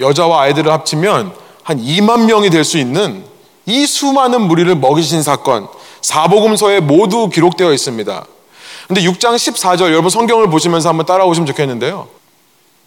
[0.00, 3.24] 여자와 아이들을 합치면 한 2만 명이 될 수 있는
[3.66, 5.68] 이 수많은 무리를 먹이신 사건
[6.00, 8.24] 사복음서에 모두 기록되어 있습니다.
[8.86, 12.08] 근데 6장 14절 여러분 성경을 보시면서 한번 따라오시면 좋겠는데요.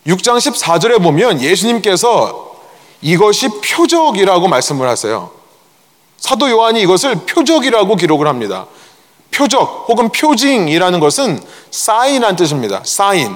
[0.08, 2.56] 6장 14절에 보면 예수님께서
[3.04, 5.41] 이것이 표적이라고 말씀을 하세요.
[6.22, 8.68] 사도 요한이 이것을 표적이라고 기록을 합니다.
[9.32, 12.82] 표적 혹은 표징이라는 것은 사인한 뜻입니다.
[12.86, 13.36] 사인.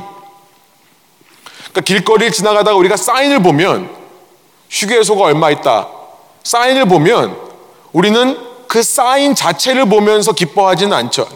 [1.57, 3.89] 그러니까 길거리를 지나가다가 우리가 사인을 보면
[4.69, 5.89] 휴게소가 얼마 있다.
[6.43, 7.35] 사인을 보면
[7.91, 11.27] 우리는 그 사인 자체를 보면서 기뻐하지는 않죠.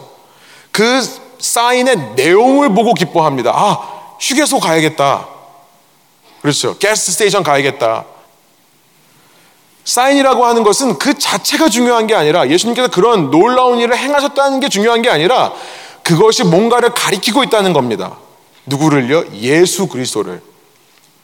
[0.70, 1.02] 그
[1.40, 3.50] 사인의 내용을 보고 기뻐합니다.
[3.52, 5.26] 아, 휴게소 가야겠다.
[6.42, 6.78] 그렇죠.
[6.78, 8.04] 가스 스테이션 가야겠다.
[9.90, 15.02] 사인이라고 하는 것은 그 자체가 중요한 게 아니라 예수님께서 그런 놀라운 일을 행하셨다는 게 중요한
[15.02, 15.52] 게 아니라
[16.04, 18.16] 그것이 뭔가를 가리키고 있다는 겁니다.
[18.66, 19.24] 누구를요?
[19.40, 20.42] 예수 그리스도를.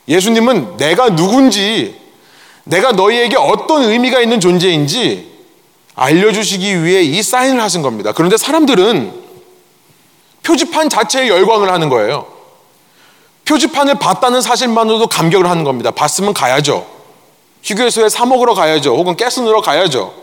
[0.08, 1.96] 예수님은 내가 누군지,
[2.64, 5.32] 내가 너희에게 어떤 의미가 있는 존재인지
[5.94, 8.10] 알려주시기 위해 이 사인을 하신 겁니다.
[8.10, 9.12] 그런데 사람들은
[10.42, 12.26] 표지판 자체에 열광을 하는 거예요.
[13.44, 15.92] 표지판을 봤다는 사실만으로도 감격을 하는 겁니다.
[15.92, 16.95] 봤으면 가야죠.
[17.66, 18.96] 휴게소에 사 먹으러 가야죠.
[18.96, 20.14] 혹은 넣으러 가야죠.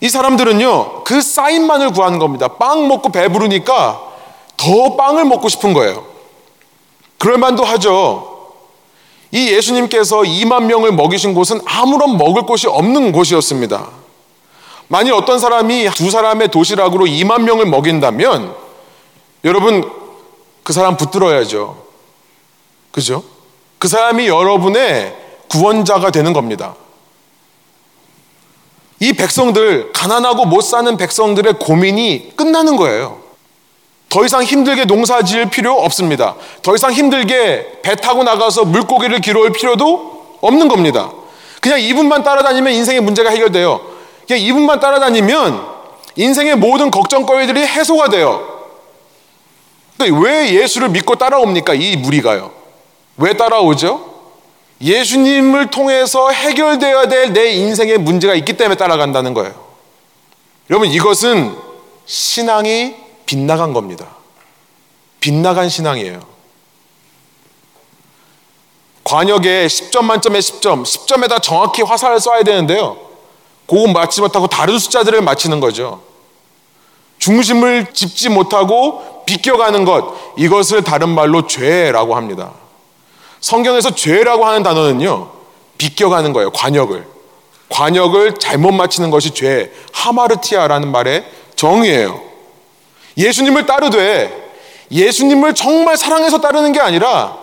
[0.00, 2.48] 이 사람들은요, 그 사인만을 구하는 겁니다.
[2.48, 4.00] 빵 먹고 배부르니까
[4.56, 6.06] 더 빵을 먹고 싶은 거예요.
[7.18, 8.52] 그럴 만도 하죠.
[9.32, 13.88] 이 예수님께서 2만 명을 먹이신 곳은 아무런 먹을 곳이 없는 곳이었습니다.
[14.88, 18.54] 만일 어떤 사람이 두 사람의 도시락으로 2만 명을 먹인다면
[19.44, 19.90] 여러분
[20.62, 21.82] 그 사람 붙들어야죠.
[22.92, 23.24] 그죠?
[23.78, 26.74] 그 사람이 여러분의 구원자가 되는 겁니다.
[29.00, 33.20] 이 백성들, 가난하고 못 사는 백성들의 고민이 끝나는 거예요.
[34.08, 36.36] 더 이상 힘들게 농사 지을 필요 없습니다.
[36.62, 41.10] 더 이상 힘들게 배 타고 나가서 물고기를 기르올 필요도 없는 겁니다.
[41.60, 43.80] 그냥 이분만 따라다니면 인생의 문제가 해결돼요.
[44.26, 45.66] 그냥 이분만 따라다니면
[46.16, 48.56] 인생의 모든 걱정거리들이 해소가 돼요.
[49.98, 51.74] 왜 예수를 믿고 따라옵니까?
[51.74, 52.52] 이 무리가요.
[53.16, 54.15] 왜 따라오죠?
[54.80, 59.54] 예수님을 통해서 해결되어야 될 내 인생의 문제가 있기 때문에 따라간다는 거예요.
[60.70, 61.56] 여러분, 이것은
[62.04, 64.06] 신앙이 빗나간 겁니다.
[65.20, 66.20] 빗나간 신앙이에요.
[69.04, 72.96] 관역에 10점 만점에 10점, 10점에다 정확히 화살을 쏴야 되는데요.
[73.66, 76.02] 그거 맞지 못하고 다른 숫자들을 맞히는 거죠.
[77.18, 82.52] 중심을 짚지 못하고 비껴가는 것, 이것을 다른 말로 죄라고 합니다.
[83.46, 85.30] 성경에서 죄라고 하는 단어는요,
[85.78, 87.06] 비껴가는 거예요, 관역을.
[87.68, 92.20] 관역을 잘못 맞히는 것이 죄, 하마르티아라는 말의 정의예요.
[93.16, 94.52] 예수님을 따르되
[94.90, 97.38] 예수님을 정말 사랑해서 따르는 게 아니라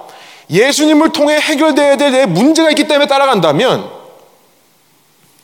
[0.49, 3.89] 예수님을 통해 해결돼야 될 내 문제가 있기 때문에 따라간다면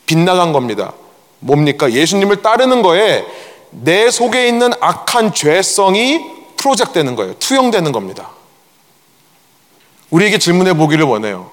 [0.05, 0.91] 빗나간 겁니다.
[1.39, 1.89] 뭡니까?
[1.89, 3.25] 예수님을 따르는 거에
[3.69, 6.19] 내 속에 있는 악한 죄성이
[6.57, 7.33] 프로젝트되는 거예요.
[7.39, 8.38] 투영되는 겁니다.
[10.09, 11.51] 우리에게 질문해 보기를 원해요.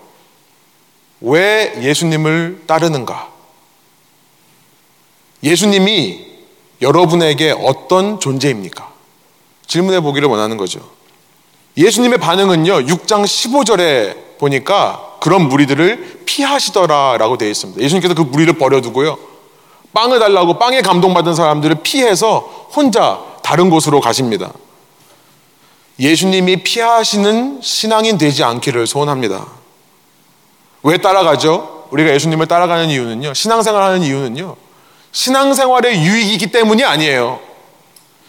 [1.20, 3.30] 왜 예수님을 따르는가?
[5.42, 6.26] 예수님이
[6.80, 8.92] 여러분에게 어떤 존재입니까?
[9.66, 10.80] 질문해 보기를 원하는 거죠.
[11.76, 17.80] 예수님의 반응은요, 6장 15절에 보니까 그런 무리들을 피하시더라 라고 되어 있습니다.
[17.82, 19.18] 예수님께서 그 무리를 버려두고요.
[19.92, 22.40] 빵을 달라고 빵에 감동받은 사람들을 피해서
[22.74, 24.52] 혼자 다른 곳으로 가십니다.
[25.98, 29.46] 예수님이 피하시는 신앙인 되지 않기를 소원합니다.
[30.82, 31.88] 왜 따라가죠?
[31.90, 33.34] 우리가 예수님을 따라가는 이유는요.
[33.34, 34.56] 신앙생활 하는 이유는요.
[35.12, 37.40] 신앙생활의 유익이기 때문이 아니에요.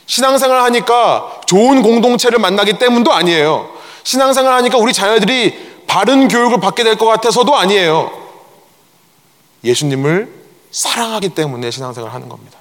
[0.05, 3.69] 신앙생활 하니까 좋은 공동체를 만나기 때문도 아니에요.
[4.03, 8.11] 신앙생활 하니까 우리 자녀들이 바른 교육을 받게 될 것 같아서도 아니에요.
[9.63, 10.33] 예수님을
[10.71, 12.57] 사랑하기 때문에 신앙생활 하는 겁니다.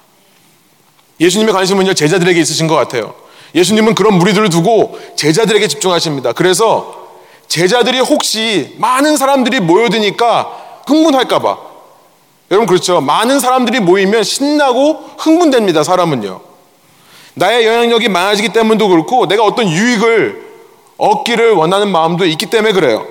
[1.21, 3.15] 예수님의 관심은요, 제자들에게 있으신 것 같아요.
[3.55, 6.33] 예수님은 그런 무리들을 두고 제자들에게 집중하십니다.
[6.33, 7.07] 그래서
[7.49, 11.59] 제자들이 혹시 많은 사람들이 모여드니까 흥분할까봐.
[12.51, 13.01] 여러분, 그렇죠.
[13.01, 16.41] 많은 사람들이 모이면 신나고 흥분됩니다, 사람은요.
[17.35, 20.47] 나의 영향력이 많아지기 때문도 그렇고 내가 어떤 유익을
[20.97, 23.07] 얻기를 원하는 마음도 있기 때문에 그래요.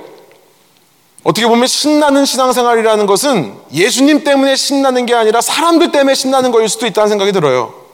[1.23, 6.85] 어떻게 보면 신나는 신앙생활이라는 것은 예수님 때문에 신나는 게 아니라 사람들 때문에 신나는 거일 수도
[6.87, 7.84] 있다는 생각이 들어요.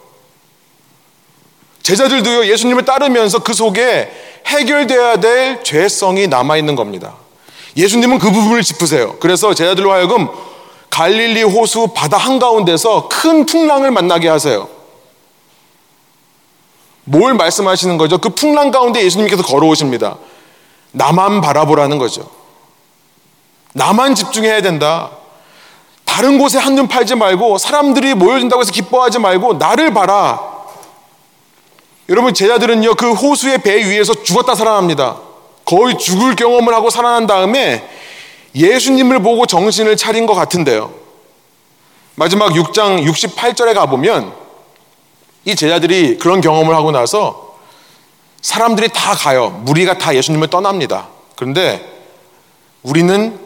[1.83, 4.11] 제자들도요, 예수님을 따르면서 그 속에
[4.45, 7.15] 해결되어야 될 죄성이 남아있는 겁니다.
[7.77, 9.17] 예수님은 그 부분을 짚으세요.
[9.19, 10.27] 그래서 제자들로 하여금
[10.89, 14.67] 갈릴리 호수 바다 한가운데서 큰 풍랑을 만나게 하세요.
[17.05, 18.17] 뭘 말씀하시는 거죠?
[18.19, 20.17] 그 풍랑 가운데 예수님께서 걸어오십니다.
[20.91, 22.29] 나만 바라보라는 거죠.
[23.73, 25.11] 나만 집중해야 된다.
[26.03, 30.60] 다른 곳에 한눈 팔지 말고 사람들이 모여준다고 해서 기뻐하지 말고 나를 봐라.
[32.11, 35.17] 여러분 제자들은요 그 호수의 배 위에서 죽었다 살아납니다.
[35.63, 37.87] 거의 죽을 경험을 하고 살아난 다음에
[38.53, 40.93] 예수님을 보고 정신을 차린 것 같은데요.
[42.15, 44.33] 마지막 6장 68절에 가보면
[45.45, 47.55] 이 제자들이 그런 경험을 하고 나서
[48.41, 49.61] 사람들이 다 가요.
[49.63, 51.07] 무리가 다 예수님을 떠납니다.
[51.37, 51.81] 그런데
[52.83, 53.39] 우리는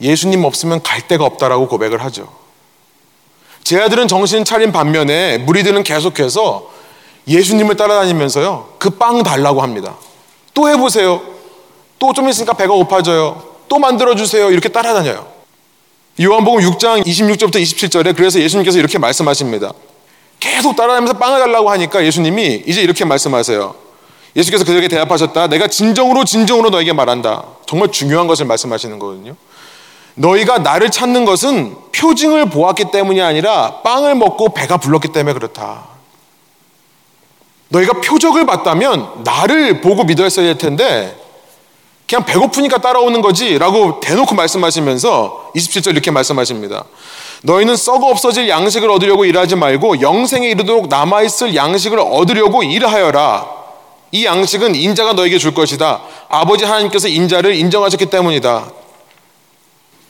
[0.00, 2.28] 예수님 없으면 갈 데가 없다라고 고백을 하죠.
[3.62, 6.77] 제자들은 정신 차린 반면에 무리들은 계속해서
[7.28, 8.68] 예수님을 따라다니면서요.
[8.78, 9.96] 그 빵 달라고 합니다.
[10.54, 11.20] 또 해보세요.
[11.98, 13.42] 또 좀 있으니까 배가 고파져요.
[13.68, 14.50] 또 만들어주세요.
[14.50, 15.26] 이렇게 따라다녀요.
[16.20, 19.72] 요한복음 6장 26절부터 27절에 그래서 예수님께서 이렇게 말씀하십니다.
[20.40, 23.74] 계속 따라다니면서 빵을 달라고 하니까 예수님이 이제 이렇게 말씀하세요.
[24.36, 25.48] 예수께서 그들에게 대답하셨다.
[25.48, 27.44] 내가 진정으로 진정으로 너에게 말한다.
[27.66, 29.34] 정말 중요한 것을 말씀하시는 거거든요.
[30.14, 35.97] 너희가 나를 찾는 것은 표징을 보았기 때문이 아니라 빵을 먹고 배가 불렀기 때문에 그렇다.
[37.68, 41.16] 너희가 표적을 봤다면 나를 보고 믿었어야 될 텐데
[42.08, 46.84] 그냥 배고프니까 따라오는 거지 라고 대놓고 말씀하시면서 27절 이렇게 말씀하십니다.
[47.42, 53.58] 너희는 썩어 없어질 양식을 얻으려고 일하지 말고 영생에 이르도록 남아있을 양식을 얻으려고 일하여라.
[54.10, 56.00] 이 양식은 인자가 너에게 줄 것이다.
[56.30, 58.72] 아버지 하나님께서 인자를 인정하셨기 때문이다.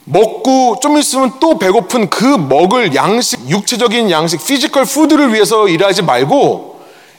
[0.05, 6.78] 먹고 좀 있으면 또 배고픈 그 먹을 양식, 육체적인 양식, physical food를 위해서 일하지 말고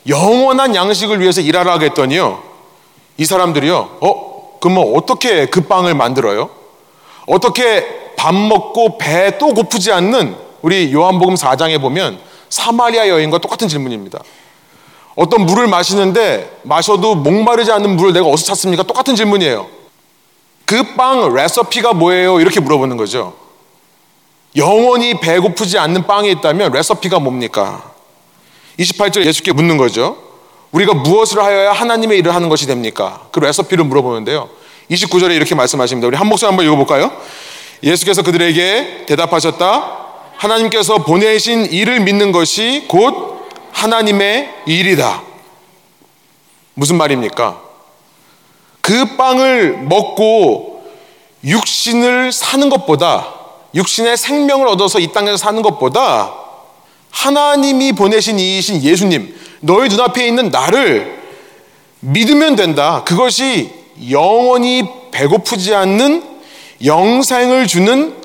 [0.09, 2.41] 영원한 양식을 위해서 일하라 하셨더니요.
[3.17, 3.97] 이 사람들이요.
[4.01, 4.57] 어?
[4.59, 6.49] 그러면 어떻게 그 빵을 만들어요?
[7.27, 12.19] 어떻게 밥 먹고 배 또 고프지 않는 우리 요한복음 4장에 보면
[12.49, 14.19] 사마리아 여인과 똑같은 질문입니다.
[15.15, 18.83] 어떤 물을 마시는데 마셔도 목마르지 않는 물을 내가 어디서 찾습니까?
[18.83, 19.67] 똑같은 질문이에요.
[20.65, 22.39] 그 빵 레시피가 뭐예요?
[22.39, 23.33] 이렇게 물어보는 거죠.
[24.55, 27.88] 영원히 배고프지 않는 빵이 있다면 레시피가 뭡니까?
[28.79, 30.17] 28절 예수께 묻는 거죠.
[30.71, 33.27] 우리가 무엇을 하여야 하나님의 일을 하는 것이 됩니까?
[33.31, 34.49] 그 레시피를 물어보는데요.
[34.89, 36.07] 29절에 이렇게 말씀하십니다.
[36.07, 37.11] 우리 한 목소리 한번 읽어볼까요?
[37.83, 39.97] 예수께서 그들에게 대답하셨다.
[40.37, 45.23] 하나님께서 보내신 일을 믿는 것이 곧 하나님의 일이다.
[46.73, 47.61] 무슨 말입니까?
[48.81, 50.83] 그 빵을 먹고
[51.43, 53.27] 육신을 사는 것보다
[53.75, 56.38] 육신의 생명을 얻어서 이 땅에서 사는 것보다
[57.11, 61.19] 하나님이 보내신 이이신 예수님, 너희 눈앞에 있는 나를
[62.01, 63.03] 믿으면 된다.
[63.03, 63.71] 그것이
[64.09, 66.23] 영원히 배고프지 않는
[66.83, 68.15] 영생을 주는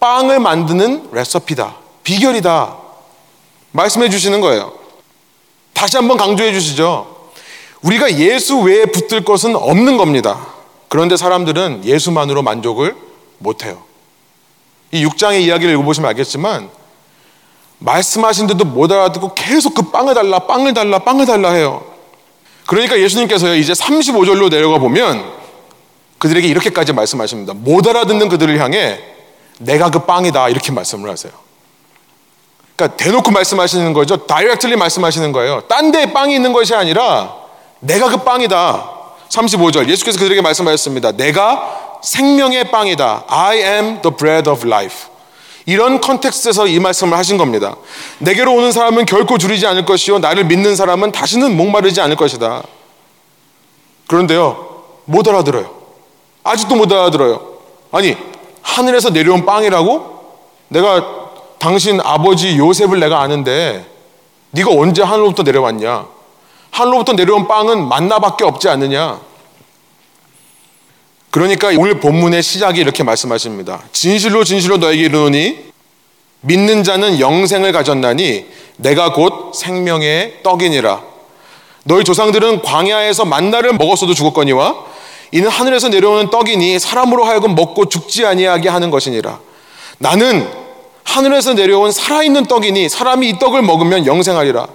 [0.00, 1.76] 빵을 만드는 레시피다.
[2.02, 2.76] 비결이다.
[3.72, 4.72] 말씀해 주시는 거예요.
[5.72, 7.30] 다시 한번 강조해 주시죠.
[7.82, 10.46] 우리가 예수 외에 붙들 것은 없는 겁니다.
[10.88, 12.96] 그런데 사람들은 예수만으로 만족을
[13.38, 13.82] 못해요.
[14.90, 16.68] 이 6장의 이야기를 읽어보시면 알겠지만
[17.80, 21.82] 말씀하신 데도 못 알아듣고 계속 그 빵을 달라, 빵을 달라, 빵을 달라 해요.
[22.66, 25.24] 그러니까 예수님께서요, 이제 35절로 내려가 보면
[26.18, 27.54] 그들에게 이렇게까지 말씀하십니다.
[27.54, 29.00] 못 알아듣는 그들을 향해
[29.58, 30.50] 내가 그 빵이다.
[30.50, 31.32] 이렇게 말씀을 하세요.
[32.76, 34.26] 그러니까 대놓고 말씀하시는 거죠.
[34.26, 35.62] directly 말씀하시는 거예요.
[35.62, 37.34] 딴 데에 빵이 있는 것이 아니라
[37.80, 38.90] 내가 그 빵이다.
[39.28, 39.88] 35절.
[39.88, 41.12] 예수께서 그들에게 말씀하셨습니다.
[41.12, 43.24] 내가 생명의 빵이다.
[43.28, 45.09] I am the bread of life.
[45.70, 47.76] 이런 context에서 이 말씀을 하신 겁니다.
[48.18, 50.18] 내게로 오는 사람은 결코 줄이지 않을 것이요.
[50.18, 52.64] 나를 믿는 사람은 다시는 목마르지 않을 것이다.
[54.08, 55.70] 그런데요, 못 알아들어요.
[56.42, 57.58] 아직도 못 알아들어요.
[57.92, 58.16] 아니,
[58.62, 60.18] 하늘에서 내려온 빵이라고?
[60.66, 61.04] 내가
[61.60, 63.86] 당신 아버지 요셉을 내가 아는데
[64.50, 66.04] 네가 언제 하늘로부터 내려왔냐?
[66.72, 69.20] 하늘로부터 내려온 빵은 만나밖에 없지 않느냐?
[71.30, 73.82] 그러니까 오늘 본문의 시작이 이렇게 말씀하십니다.
[73.92, 75.70] 진실로 진실로 너에게 이르노니
[76.40, 81.02] 믿는 자는 영생을 가졌나니 내가 곧 생명의 떡이니라.
[81.84, 84.74] 너희 조상들은 광야에서 만나를 먹었어도 죽었거니와
[85.32, 89.38] 이는 하늘에서 내려오는 떡이니 사람으로 하여금 먹고 죽지 아니하게 하는 것이니라.
[89.98, 90.48] 나는
[91.04, 94.66] 하늘에서 내려온 살아있는 떡이니 사람이 이 떡을 먹으면 영생하리라.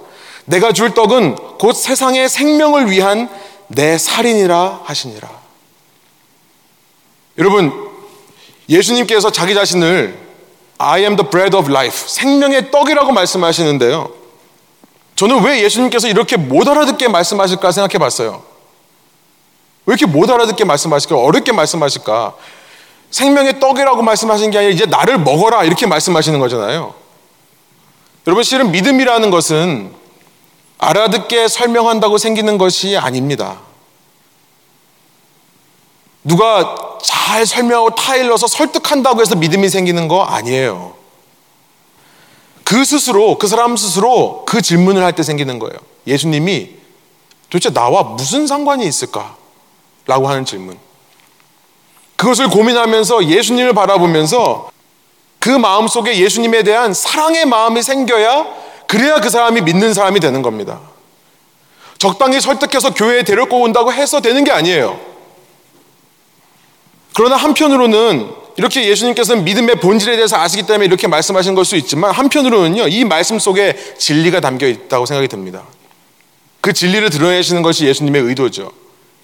[0.46, 3.30] 내가 줄 떡은 곧 세상의 생명을 위한
[3.68, 5.45] 내 살인이라 하시니라.
[7.38, 7.90] 여러분,
[8.70, 10.18] 예수님께서 자기 자신을
[10.78, 14.12] I am the bread of life, 생명의 떡이라고 말씀하시는데요.
[15.16, 18.44] 저는 왜 예수님께서 이렇게 못 알아듣게 말씀하실까 생각해 봤어요.
[19.86, 21.18] 왜 이렇게 못 알아듣게 말씀하실까?
[21.18, 22.36] 어렵게 말씀하실까?
[23.12, 26.94] 생명의 떡이라고 말씀하신 게 아니라 이제 나를 먹어라 이렇게 말씀하시는 거잖아요.
[28.28, 29.94] 여러분 실은 믿음이라는 것은
[30.80, 33.62] 알아듣게 설명한다고 생기는 것이 아닙니다.
[36.26, 40.96] 누가 잘 설명하고 타일러서 설득한다고 해서 믿음이 생기는 거 아니에요.
[42.64, 45.76] 그 스스로, 그 사람 스스로 그 질문을 할 때 생기는 거예요.
[46.08, 46.72] 예수님이
[47.50, 49.36] 도대체 나와 무슨 상관이 있을까?
[50.08, 50.78] 라고 하는 질문.
[52.16, 54.72] 그것을 고민하면서 예수님을 바라보면서
[55.38, 58.48] 그 마음 속에 예수님에 대한 사랑의 마음이 생겨야
[58.88, 60.80] 그래야 그 사람이 믿는 사람이 되는 겁니다.
[62.00, 65.15] 적당히 설득해서 교회에 데려고 온다고 해서 되는 게 아니에요.
[67.16, 72.90] 그러나 한편으로는 이렇게 예수님께서는 믿음의 본질에 대해서 아시기 때문에 이렇게 말씀하신 걸 수 있지만 한편으로는요,
[72.90, 75.64] 이 말씀 속에 진리가 담겨 있다고 생각이 듭니다.
[76.62, 78.72] 그 진리를 드러내시는 것이 예수님의 의도죠.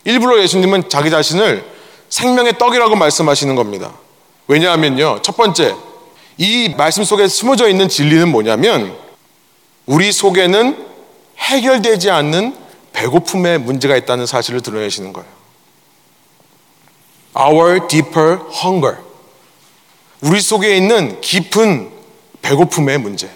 [0.05, 1.65] 일부러 예수님은 자기 자신을
[2.09, 3.93] 생명의 떡이라고 말씀하시는 겁니다.
[4.47, 5.75] 왜냐하면요, 첫 번째,
[6.37, 8.95] 이 말씀 속에 숨어져 있는 진리는 뭐냐면,
[9.85, 10.77] 우리 속에는
[11.37, 12.55] 해결되지 않는
[12.93, 15.40] 배고픔의 문제가 있다는 사실을 드러내시는 거예요.
[17.37, 18.97] Our deeper hunger.
[20.21, 21.91] 우리 속에 있는 깊은
[22.41, 23.29] 배고픔의 문제.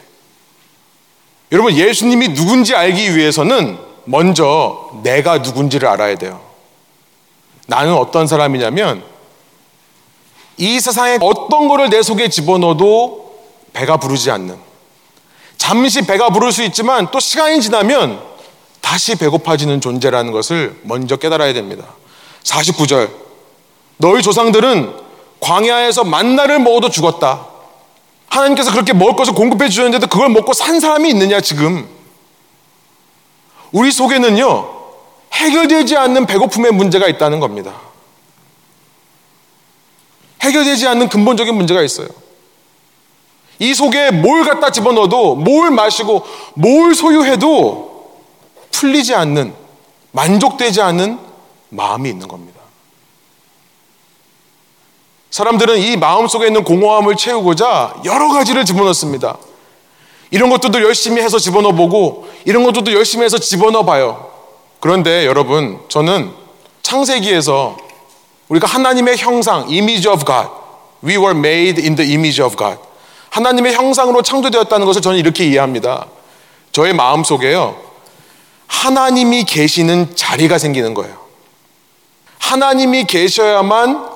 [1.52, 6.42] 여러분, 예수님이 누군지 알기 위해서는 먼저 내가 누군지를 알아야 돼요.
[7.68, 9.04] 나는 어떤 사람이냐면
[10.58, 13.40] 이 세상에 어떤 거를 내 속에 집어넣어도
[13.74, 14.58] 배가 부르지 않는
[15.58, 18.22] 잠시 배가 부를 수 있지만 또 시간이 지나면
[18.82, 21.86] 다시 배고파지는 존재라는 것을 먼저 깨달아야 됩니다.
[22.44, 23.10] 49절
[23.98, 24.94] 너희 조상들은
[25.40, 27.48] 광야에서 만나를 먹어도 죽었다.
[28.28, 31.88] 하나님께서 그렇게 먹을 것을 공급해 주셨는데도 그걸 먹고 산 사람이 있느냐 지금.
[33.72, 34.74] 우리 속에는요
[35.34, 37.74] 해결되지 않는 배고픔의 문제가 있다는 겁니다.
[40.42, 42.08] 해결되지 않는 근본적인 문제가 있어요.
[43.60, 46.26] 이 속에 뭘 갖다 집어넣어도 뭘 마시고
[46.56, 48.20] 뭘 소유해도
[48.72, 49.54] 풀리지 않는
[50.12, 51.20] 만족되지 않는
[51.70, 52.55] 마음이 있는 겁니다.
[55.36, 59.38] 사람들은 이 마음 속에 있는 공허함을 채우고자 여러 가지를 집어넣습니다.
[60.32, 64.32] 이런 것들도 열심히 해서 집어넣어 보고 이런 것들도 열심히 해서 집어넣어 봐요.
[64.80, 66.32] 그런데 여러분, 저는
[66.84, 67.76] 창세기에서
[68.48, 70.48] 우리가 하나님의 형상, image of God,
[71.04, 72.78] we were made in the image of God.
[73.32, 76.06] 하나님의 형상으로 창조되었다는 것을 저는 이렇게 이해합니다.
[76.72, 77.76] 저의 마음 속에요.
[78.68, 81.14] 하나님이 계시는 자리가 생기는 거예요.
[82.40, 84.15] 하나님이 계셔야만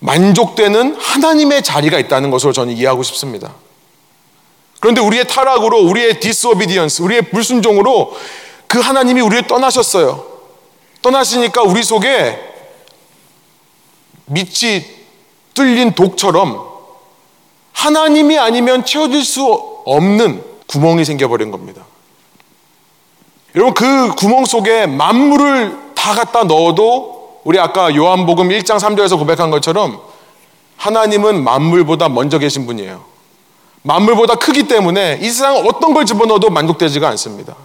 [0.00, 3.54] 만족되는 하나님의 자리가 있다는 것으로 저는 이해하고 싶습니다.
[4.80, 8.16] 그런데 우리의 타락으로, 우리의 disobedience, 우리의 불순종으로
[8.68, 10.24] 그 하나님이 우리를 떠나셨어요.
[11.02, 12.38] 떠나시니까 우리 속에
[14.26, 14.84] 밑이
[15.54, 16.68] 뚫린 독처럼
[17.72, 19.44] 하나님이 아니면 채워질 수
[19.84, 21.84] 없는 구멍이 생겨버린 겁니다.
[23.54, 30.00] 여러분, 그 구멍 속에 만물을 다 갖다 넣어도 우리 아까 요한복음 1장 3절에서 고백한 것처럼
[30.76, 33.04] 하나님은 만물보다 먼저 계신 분이에요.
[33.82, 37.56] 만물보다 크기 때문에 이 세상 어떤 걸 집어넣어도 만족되지가 않습니다.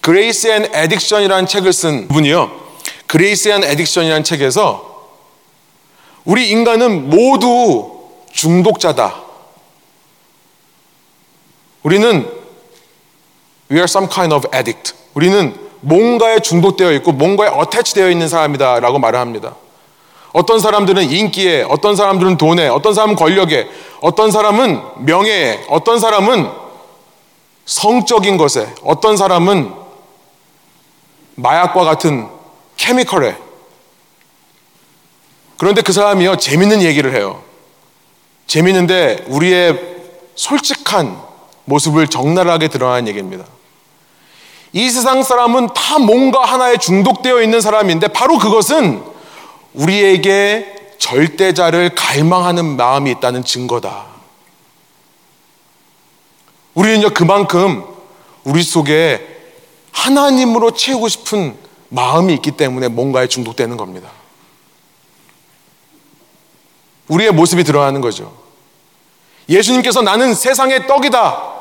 [0.00, 2.50] Grace and Addiction이라는 책을 쓴 분이요.
[3.06, 5.08] Grace and Addiction이라는 책에서
[6.24, 7.98] 우리 인간은 모두
[8.32, 9.22] 중독자다.
[11.82, 12.30] 우리는
[13.70, 14.94] we are some kind of addict.
[15.14, 19.54] 우리는 뭔가에 중독되어 있고 뭔가에 attach되어 있는 사람이다라고 말을 합니다.
[20.32, 23.68] 어떤 사람들은 인기에, 어떤 사람들은 돈에, 어떤 사람은 권력에,
[24.00, 26.50] 어떤 사람은 명예에, 어떤 사람은
[27.64, 29.72] 성적인 것에, 어떤 사람은
[31.36, 32.28] 마약과 같은
[32.76, 33.36] 케미컬에.
[35.56, 37.42] 그런데 그 사람이요, 재밌는 얘기를 해요.
[38.46, 39.78] 재밌는데 우리의
[40.34, 41.20] 솔직한
[41.64, 43.44] 모습을 적나라하게 드러나는 얘기입니다.
[44.72, 49.02] 이 세상 사람은 다 뭔가 하나에 중독되어 있는 사람인데 바로 그것은
[49.74, 54.06] 우리에게 절대자를 갈망하는 마음이 있다는 증거다.
[56.74, 57.84] 우리는요, 그만큼
[58.44, 59.36] 우리 속에
[59.92, 61.56] 하나님으로 채우고 싶은
[61.88, 64.10] 마음이 있기 때문에 뭔가에 중독되는 겁니다.
[67.08, 68.36] 우리의 모습이 드러나는 거죠.
[69.48, 71.57] 예수님께서 나는 세상의 떡이다.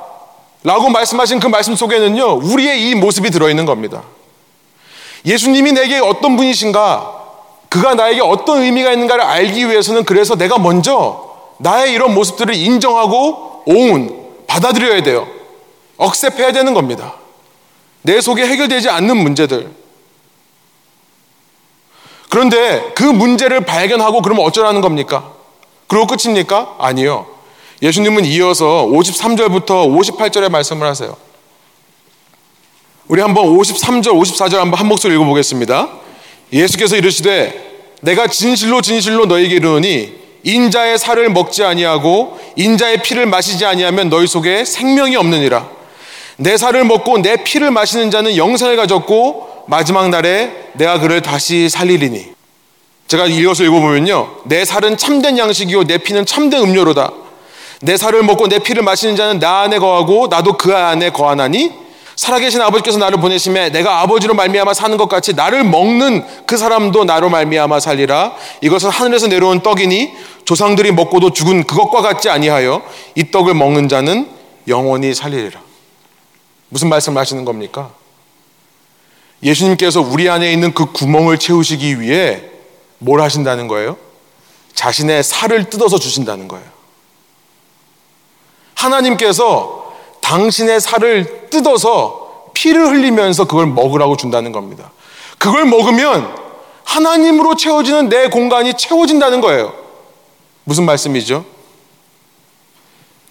[0.67, 4.03] 라고 말씀하신 그 말씀 속에는요, 우리의 이 모습이 들어있는 겁니다.
[5.25, 7.23] 예수님이 내게 어떤 분이신가,
[7.69, 14.27] 그가 나에게 어떤 의미가 있는가를 알기 위해서는 그래서 내가 먼저 나의 이런 모습들을 인정하고 오운,
[14.45, 15.25] 받아들여야 돼요.
[15.95, 17.13] 억셉해야 되는 겁니다.
[18.01, 19.71] 내 속에 해결되지 않는 문제들.
[22.29, 25.31] 그런데 그 문제를 발견하고 그러면 어쩌라는 겁니까?
[25.87, 26.75] 그러고 끝입니까?
[26.77, 27.36] 아니요.
[27.81, 31.15] 예수님은 이어서 53절부터 58절의 말씀을 하세요.
[33.07, 35.89] 우리 한번 53절, 54절 한번 한 목소리 읽어보겠습니다.
[36.51, 37.67] 예수께서 이르시되
[38.01, 40.13] 내가 진실로 진실로 너에게 이르노니
[40.43, 45.69] 인자의 살을 먹지 아니하고 인자의 피를 마시지 아니하면 너희 속에 생명이 없느니라.
[46.37, 52.37] 내 살을 먹고 내 피를 마시는 자는 영생을 가졌고 마지막 날에 내가 그를 다시 살리리니.
[53.07, 54.41] 제가 이것을 읽어보면요.
[54.45, 57.26] 내 살은 참된 양식이요 내 피는 참된 음료로다.
[57.81, 61.71] 내 살을 먹고 내 피를 마시는 자는 나 안에 거하고 나도 그 안에 거하나니
[62.15, 67.29] 살아계신 아버지께서 나를 보내심에 내가 아버지로 말미암아 사는 것 같이 나를 먹는 그 사람도 나로
[67.29, 70.13] 말미암아 살리라 이것은 하늘에서 내려온 떡이니
[70.43, 72.81] 조상들이 먹고도 죽은 그것과 같지 아니하여
[73.13, 74.27] 이 떡을 먹는 자는
[74.67, 75.61] 영원히 살리리라
[76.69, 77.91] 무슨 말씀을 하시는 겁니까?
[79.43, 82.41] 예수님께서 우리 안에 있는 그 구멍을 채우시기 위해
[82.97, 83.97] 뭘 하신다는 거예요?
[84.73, 86.76] 자신의 살을 뜯어서 주신다는 거예요.
[88.77, 94.91] 하나님께서 당신의 살을 뜯어서 피를 흘리면서 그걸 먹으라고 준다는 겁니다.
[95.37, 96.35] 그걸 먹으면
[96.83, 99.73] 하나님으로 채워지는 내 공간이 채워진다는 거예요.
[100.63, 101.45] 무슨 말씀이죠?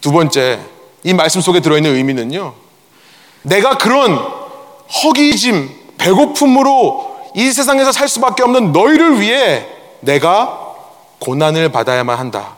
[0.01, 0.61] 두 번째,
[1.05, 2.55] 이 말씀 속에 들어있는 의미는요.
[3.43, 4.17] 내가 그런
[5.05, 9.67] 허기짐, 배고픔으로 이 세상에서 살 수밖에 없는 너희를 위해
[10.01, 10.75] 내가
[11.21, 12.57] 고난을 받아야만 한다.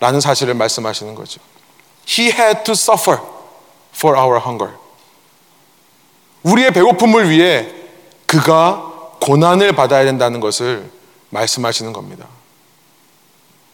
[0.00, 1.40] 라는 사실을 말씀하시는 거죠.
[2.08, 3.20] He had to suffer
[3.94, 4.74] for our hunger.
[6.42, 7.68] 우리의 배고픔을 위해
[8.26, 10.90] 그가 고난을 받아야 된다는 것을
[11.30, 12.26] 말씀하시는 겁니다.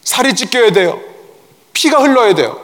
[0.03, 1.01] 살이 찢겨야 돼요.
[1.73, 2.61] 피가 흘러야 돼요.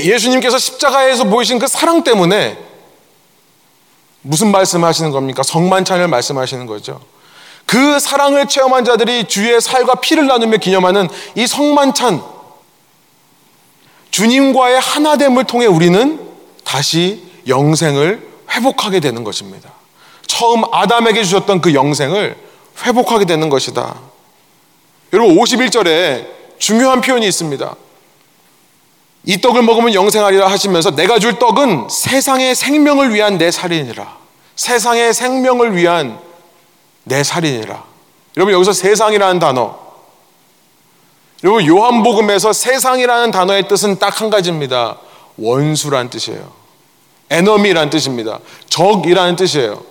[0.00, 2.58] 예수님께서 십자가에서 보이신 그 사랑 때문에
[4.22, 5.42] 무슨 말씀 하시는 겁니까?
[5.42, 7.00] 성만찬을 말씀하시는 거죠.
[7.66, 12.37] 그 사랑을 체험한 자들이 주의 살과 피를 나누며 기념하는 이 성만찬
[14.10, 16.20] 주님과의 하나됨을 통해 우리는
[16.64, 19.70] 다시 영생을 회복하게 되는 것입니다.
[20.26, 22.36] 처음 아담에게 주셨던 그 영생을
[22.84, 23.96] 회복하게 되는 것이다.
[25.12, 26.26] 여러분 51절에
[26.58, 27.74] 중요한 표현이 있습니다.
[29.24, 34.16] 이 떡을 먹으면 영생하리라 하시면서 내가 줄 떡은 세상의 생명을 위한 내 살인이라.
[34.56, 36.18] 세상의 생명을 위한
[37.04, 37.84] 내 살인이라.
[38.36, 39.87] 여러분 여기서 세상이라는 단어.
[41.44, 44.98] 여러분 요한복음에서 세상이라는 단어의 뜻은 딱 한 가지입니다.
[45.36, 46.52] 원수란 뜻이에요.
[47.30, 48.40] 에너미란 뜻입니다.
[48.68, 49.82] 적이라는 뜻이에요.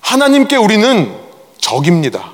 [0.00, 1.14] 하나님께 우리는
[1.58, 2.32] 적입니다.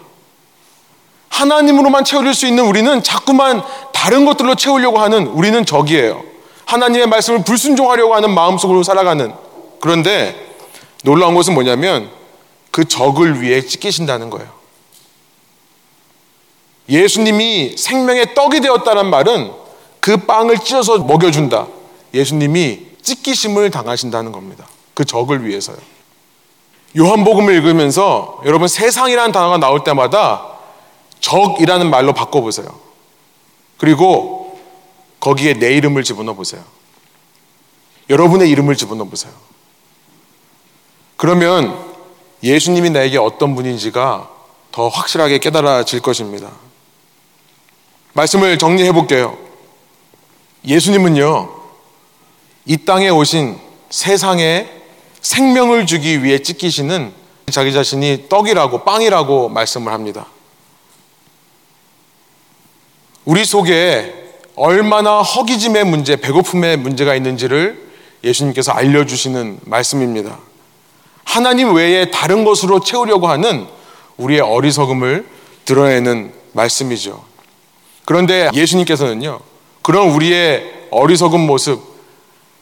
[1.31, 6.23] 하나님으로만 채울 수 있는 우리는 자꾸만 다른 것들로 채우려고 하는 우리는 적이에요.
[6.67, 9.33] 하나님의 말씀을 불순종하려고 하는 마음속으로 살아가는.
[9.81, 10.55] 그런데
[11.03, 12.11] 놀라운 것은 뭐냐면
[12.71, 14.60] 그 적을 위해 찢기신다는 거예요.
[16.91, 19.53] 예수님이 생명의 떡이 되었다는 말은
[20.01, 21.69] 그 빵을 찢어서 먹여준다.
[22.13, 24.67] 예수님이 찢기심을 당하신다는 겁니다.
[24.95, 25.77] 그 적을 위해서요.
[26.99, 30.47] 요한복음을 읽으면서 여러분 세상이라는 단어가 나올 때마다
[31.21, 32.67] 적이라는 말로 바꿔보세요.
[33.79, 34.59] 그리고
[35.21, 36.63] 거기에 내 이름을 집어넣어 보세요.
[38.09, 39.33] 여러분의 이름을 집어넣어 보세요.
[41.17, 41.79] 그러면
[42.43, 44.29] 예수님이 나에게 어떤 분인지가
[44.73, 46.51] 더 확실하게 깨달아질 것입니다.
[48.13, 49.37] 말씀을 정리해 볼게요.
[50.65, 51.49] 예수님은요,
[52.67, 53.59] 이 땅에 오신
[53.89, 54.69] 세상에
[55.21, 57.13] 생명을 주기 위해 찢기시는
[57.51, 60.27] 자기 자신이 떡이라고 빵이라고 말씀을 합니다.
[63.25, 64.15] 우리 속에
[64.57, 67.91] 얼마나 허기짐의 문제, 배고픔의 문제가 있는지를
[68.23, 70.39] 예수님께서 알려주시는 말씀입니다.
[71.25, 73.67] 하나님 외에 다른 것으로 채우려고 하는
[74.17, 75.27] 우리의 어리석음을
[75.65, 77.30] 드러내는 말씀이죠.
[78.11, 79.39] 그런데 예수님께서는요,
[79.83, 81.81] 그런 우리의 어리석은 모습,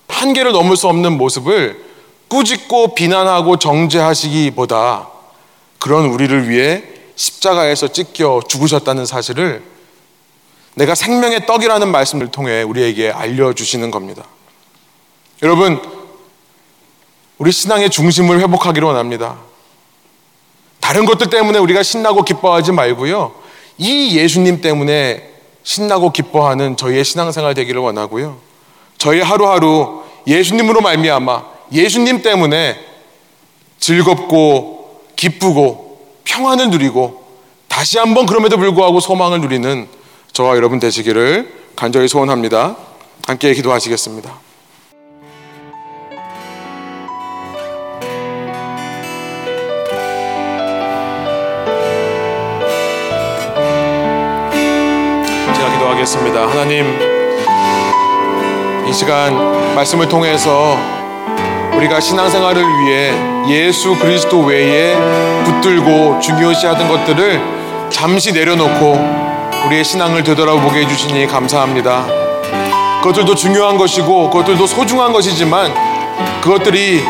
[0.06, 1.86] 한계를 넘을 수 없는 모습을
[2.28, 5.08] 꾸짖고 비난하고 정죄하시기보다
[5.78, 6.82] 그런 우리를 위해
[7.16, 9.64] 십자가에서 찢겨 죽으셨다는 사실을
[10.74, 14.24] 내가 생명의 떡이라는 말씀을 통해 우리에게 알려주시는 겁니다.
[15.42, 15.80] 여러분,
[17.38, 19.38] 우리 신앙의 중심을 회복하기를 원합니다.
[20.78, 23.34] 다른 것들 때문에 우리가 신나고 기뻐하지 말고요.
[23.78, 25.27] 이 예수님 때문에
[25.68, 28.38] 신나고 기뻐하는 저희의 신앙생활 되기를 원하고요.
[28.96, 32.74] 저희 하루하루 예수님으로 말미암아 예수님 때문에
[33.78, 37.22] 즐겁고 기쁘고 평안을 누리고
[37.68, 39.86] 다시 한번 그럼에도 불구하고 소망을 누리는
[40.32, 42.74] 저와 여러분 되시기를 간절히 소원합니다.
[43.26, 44.47] 함께 기도하시겠습니다.
[56.08, 56.48] 기도하겠습니다.
[56.48, 56.98] 하나님,
[58.88, 60.76] 이 시간 말씀을 통해서
[61.76, 63.12] 우리가 신앙생활을 위해
[63.48, 64.96] 예수 그리스도 외에
[65.44, 67.40] 붙들고 중요시하던 것들을
[67.90, 68.98] 잠시 내려놓고
[69.66, 72.06] 우리의 신앙을 되돌아보게 해주시니 감사합니다.
[73.02, 75.74] 그것들도 중요한 것이고 그것들도 소중한 것이지만
[76.40, 77.04] 그것들이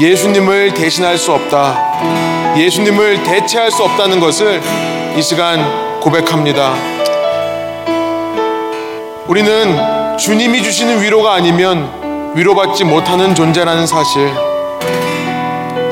[0.00, 2.54] 예수님을 대신할 수 없다.
[2.56, 4.62] 예수님을 대체할 수 없다는 것을
[5.16, 6.91] 이 시간 고백합니다.
[9.28, 14.32] 우리는 주님이 주시는 위로가 아니면 위로받지 못하는 존재라는 사실.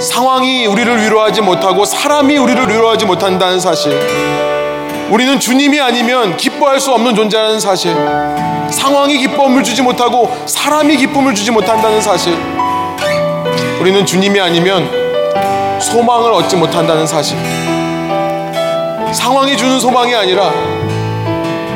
[0.00, 3.92] 상황이 우리를 위로하지 못하고 사람이 우리를 위로하지 못한다는 사실.
[5.10, 7.94] 우리는 주님이 아니면 기뻐할 수 없는 존재라는 사실.
[8.70, 12.36] 상황이 기쁨을 주지 못하고 사람이 기쁨을 주지 못한다는 사실.
[13.80, 14.90] 우리는 주님이 아니면
[15.80, 17.38] 소망을 얻지 못한다는 사실.
[19.12, 20.52] 상황이 주는 소망이 아니라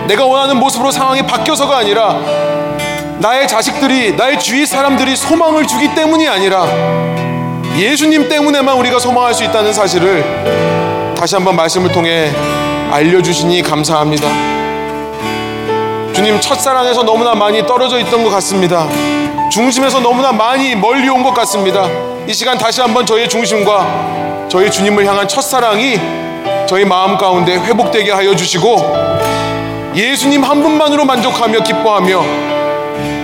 [0.07, 2.19] 내가 원하는 모습으로 상황이 바뀌어서가 아니라
[3.19, 6.67] 나의 자식들이 나의 주위 사람들이 소망을 주기 때문이 아니라
[7.77, 12.31] 예수님 때문에만 우리가 소망할 수 있다는 사실을 다시 한번 말씀을 통해
[12.91, 14.29] 알려주시니 감사합니다.
[16.13, 18.87] 주님 첫사랑에서 너무나 많이 떨어져 있던 것 같습니다.
[19.51, 21.89] 중심에서 너무나 많이 멀리 온 것 같습니다.
[22.29, 25.99] 이 시간 다시 한번 저의 중심과 저희 주님을 향한 첫사랑이
[26.67, 28.77] 저희 마음 가운데 회복되게 하여 주시고
[29.95, 32.23] 예수님 한 분만으로 만족하며 기뻐하며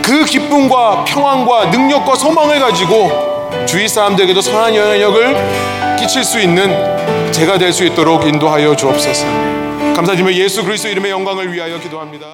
[0.03, 3.11] 그 기쁨과 평안과 능력과 소망을 가지고
[3.67, 6.71] 주위 사람들에게도 선한 영향력을 끼칠 수 있는
[7.33, 9.27] 제가 될 수 있도록 인도하여 주옵소서.
[9.95, 12.27] 감사드리며 예수 그리스도 이름의 영광을 위하여 기도합니다.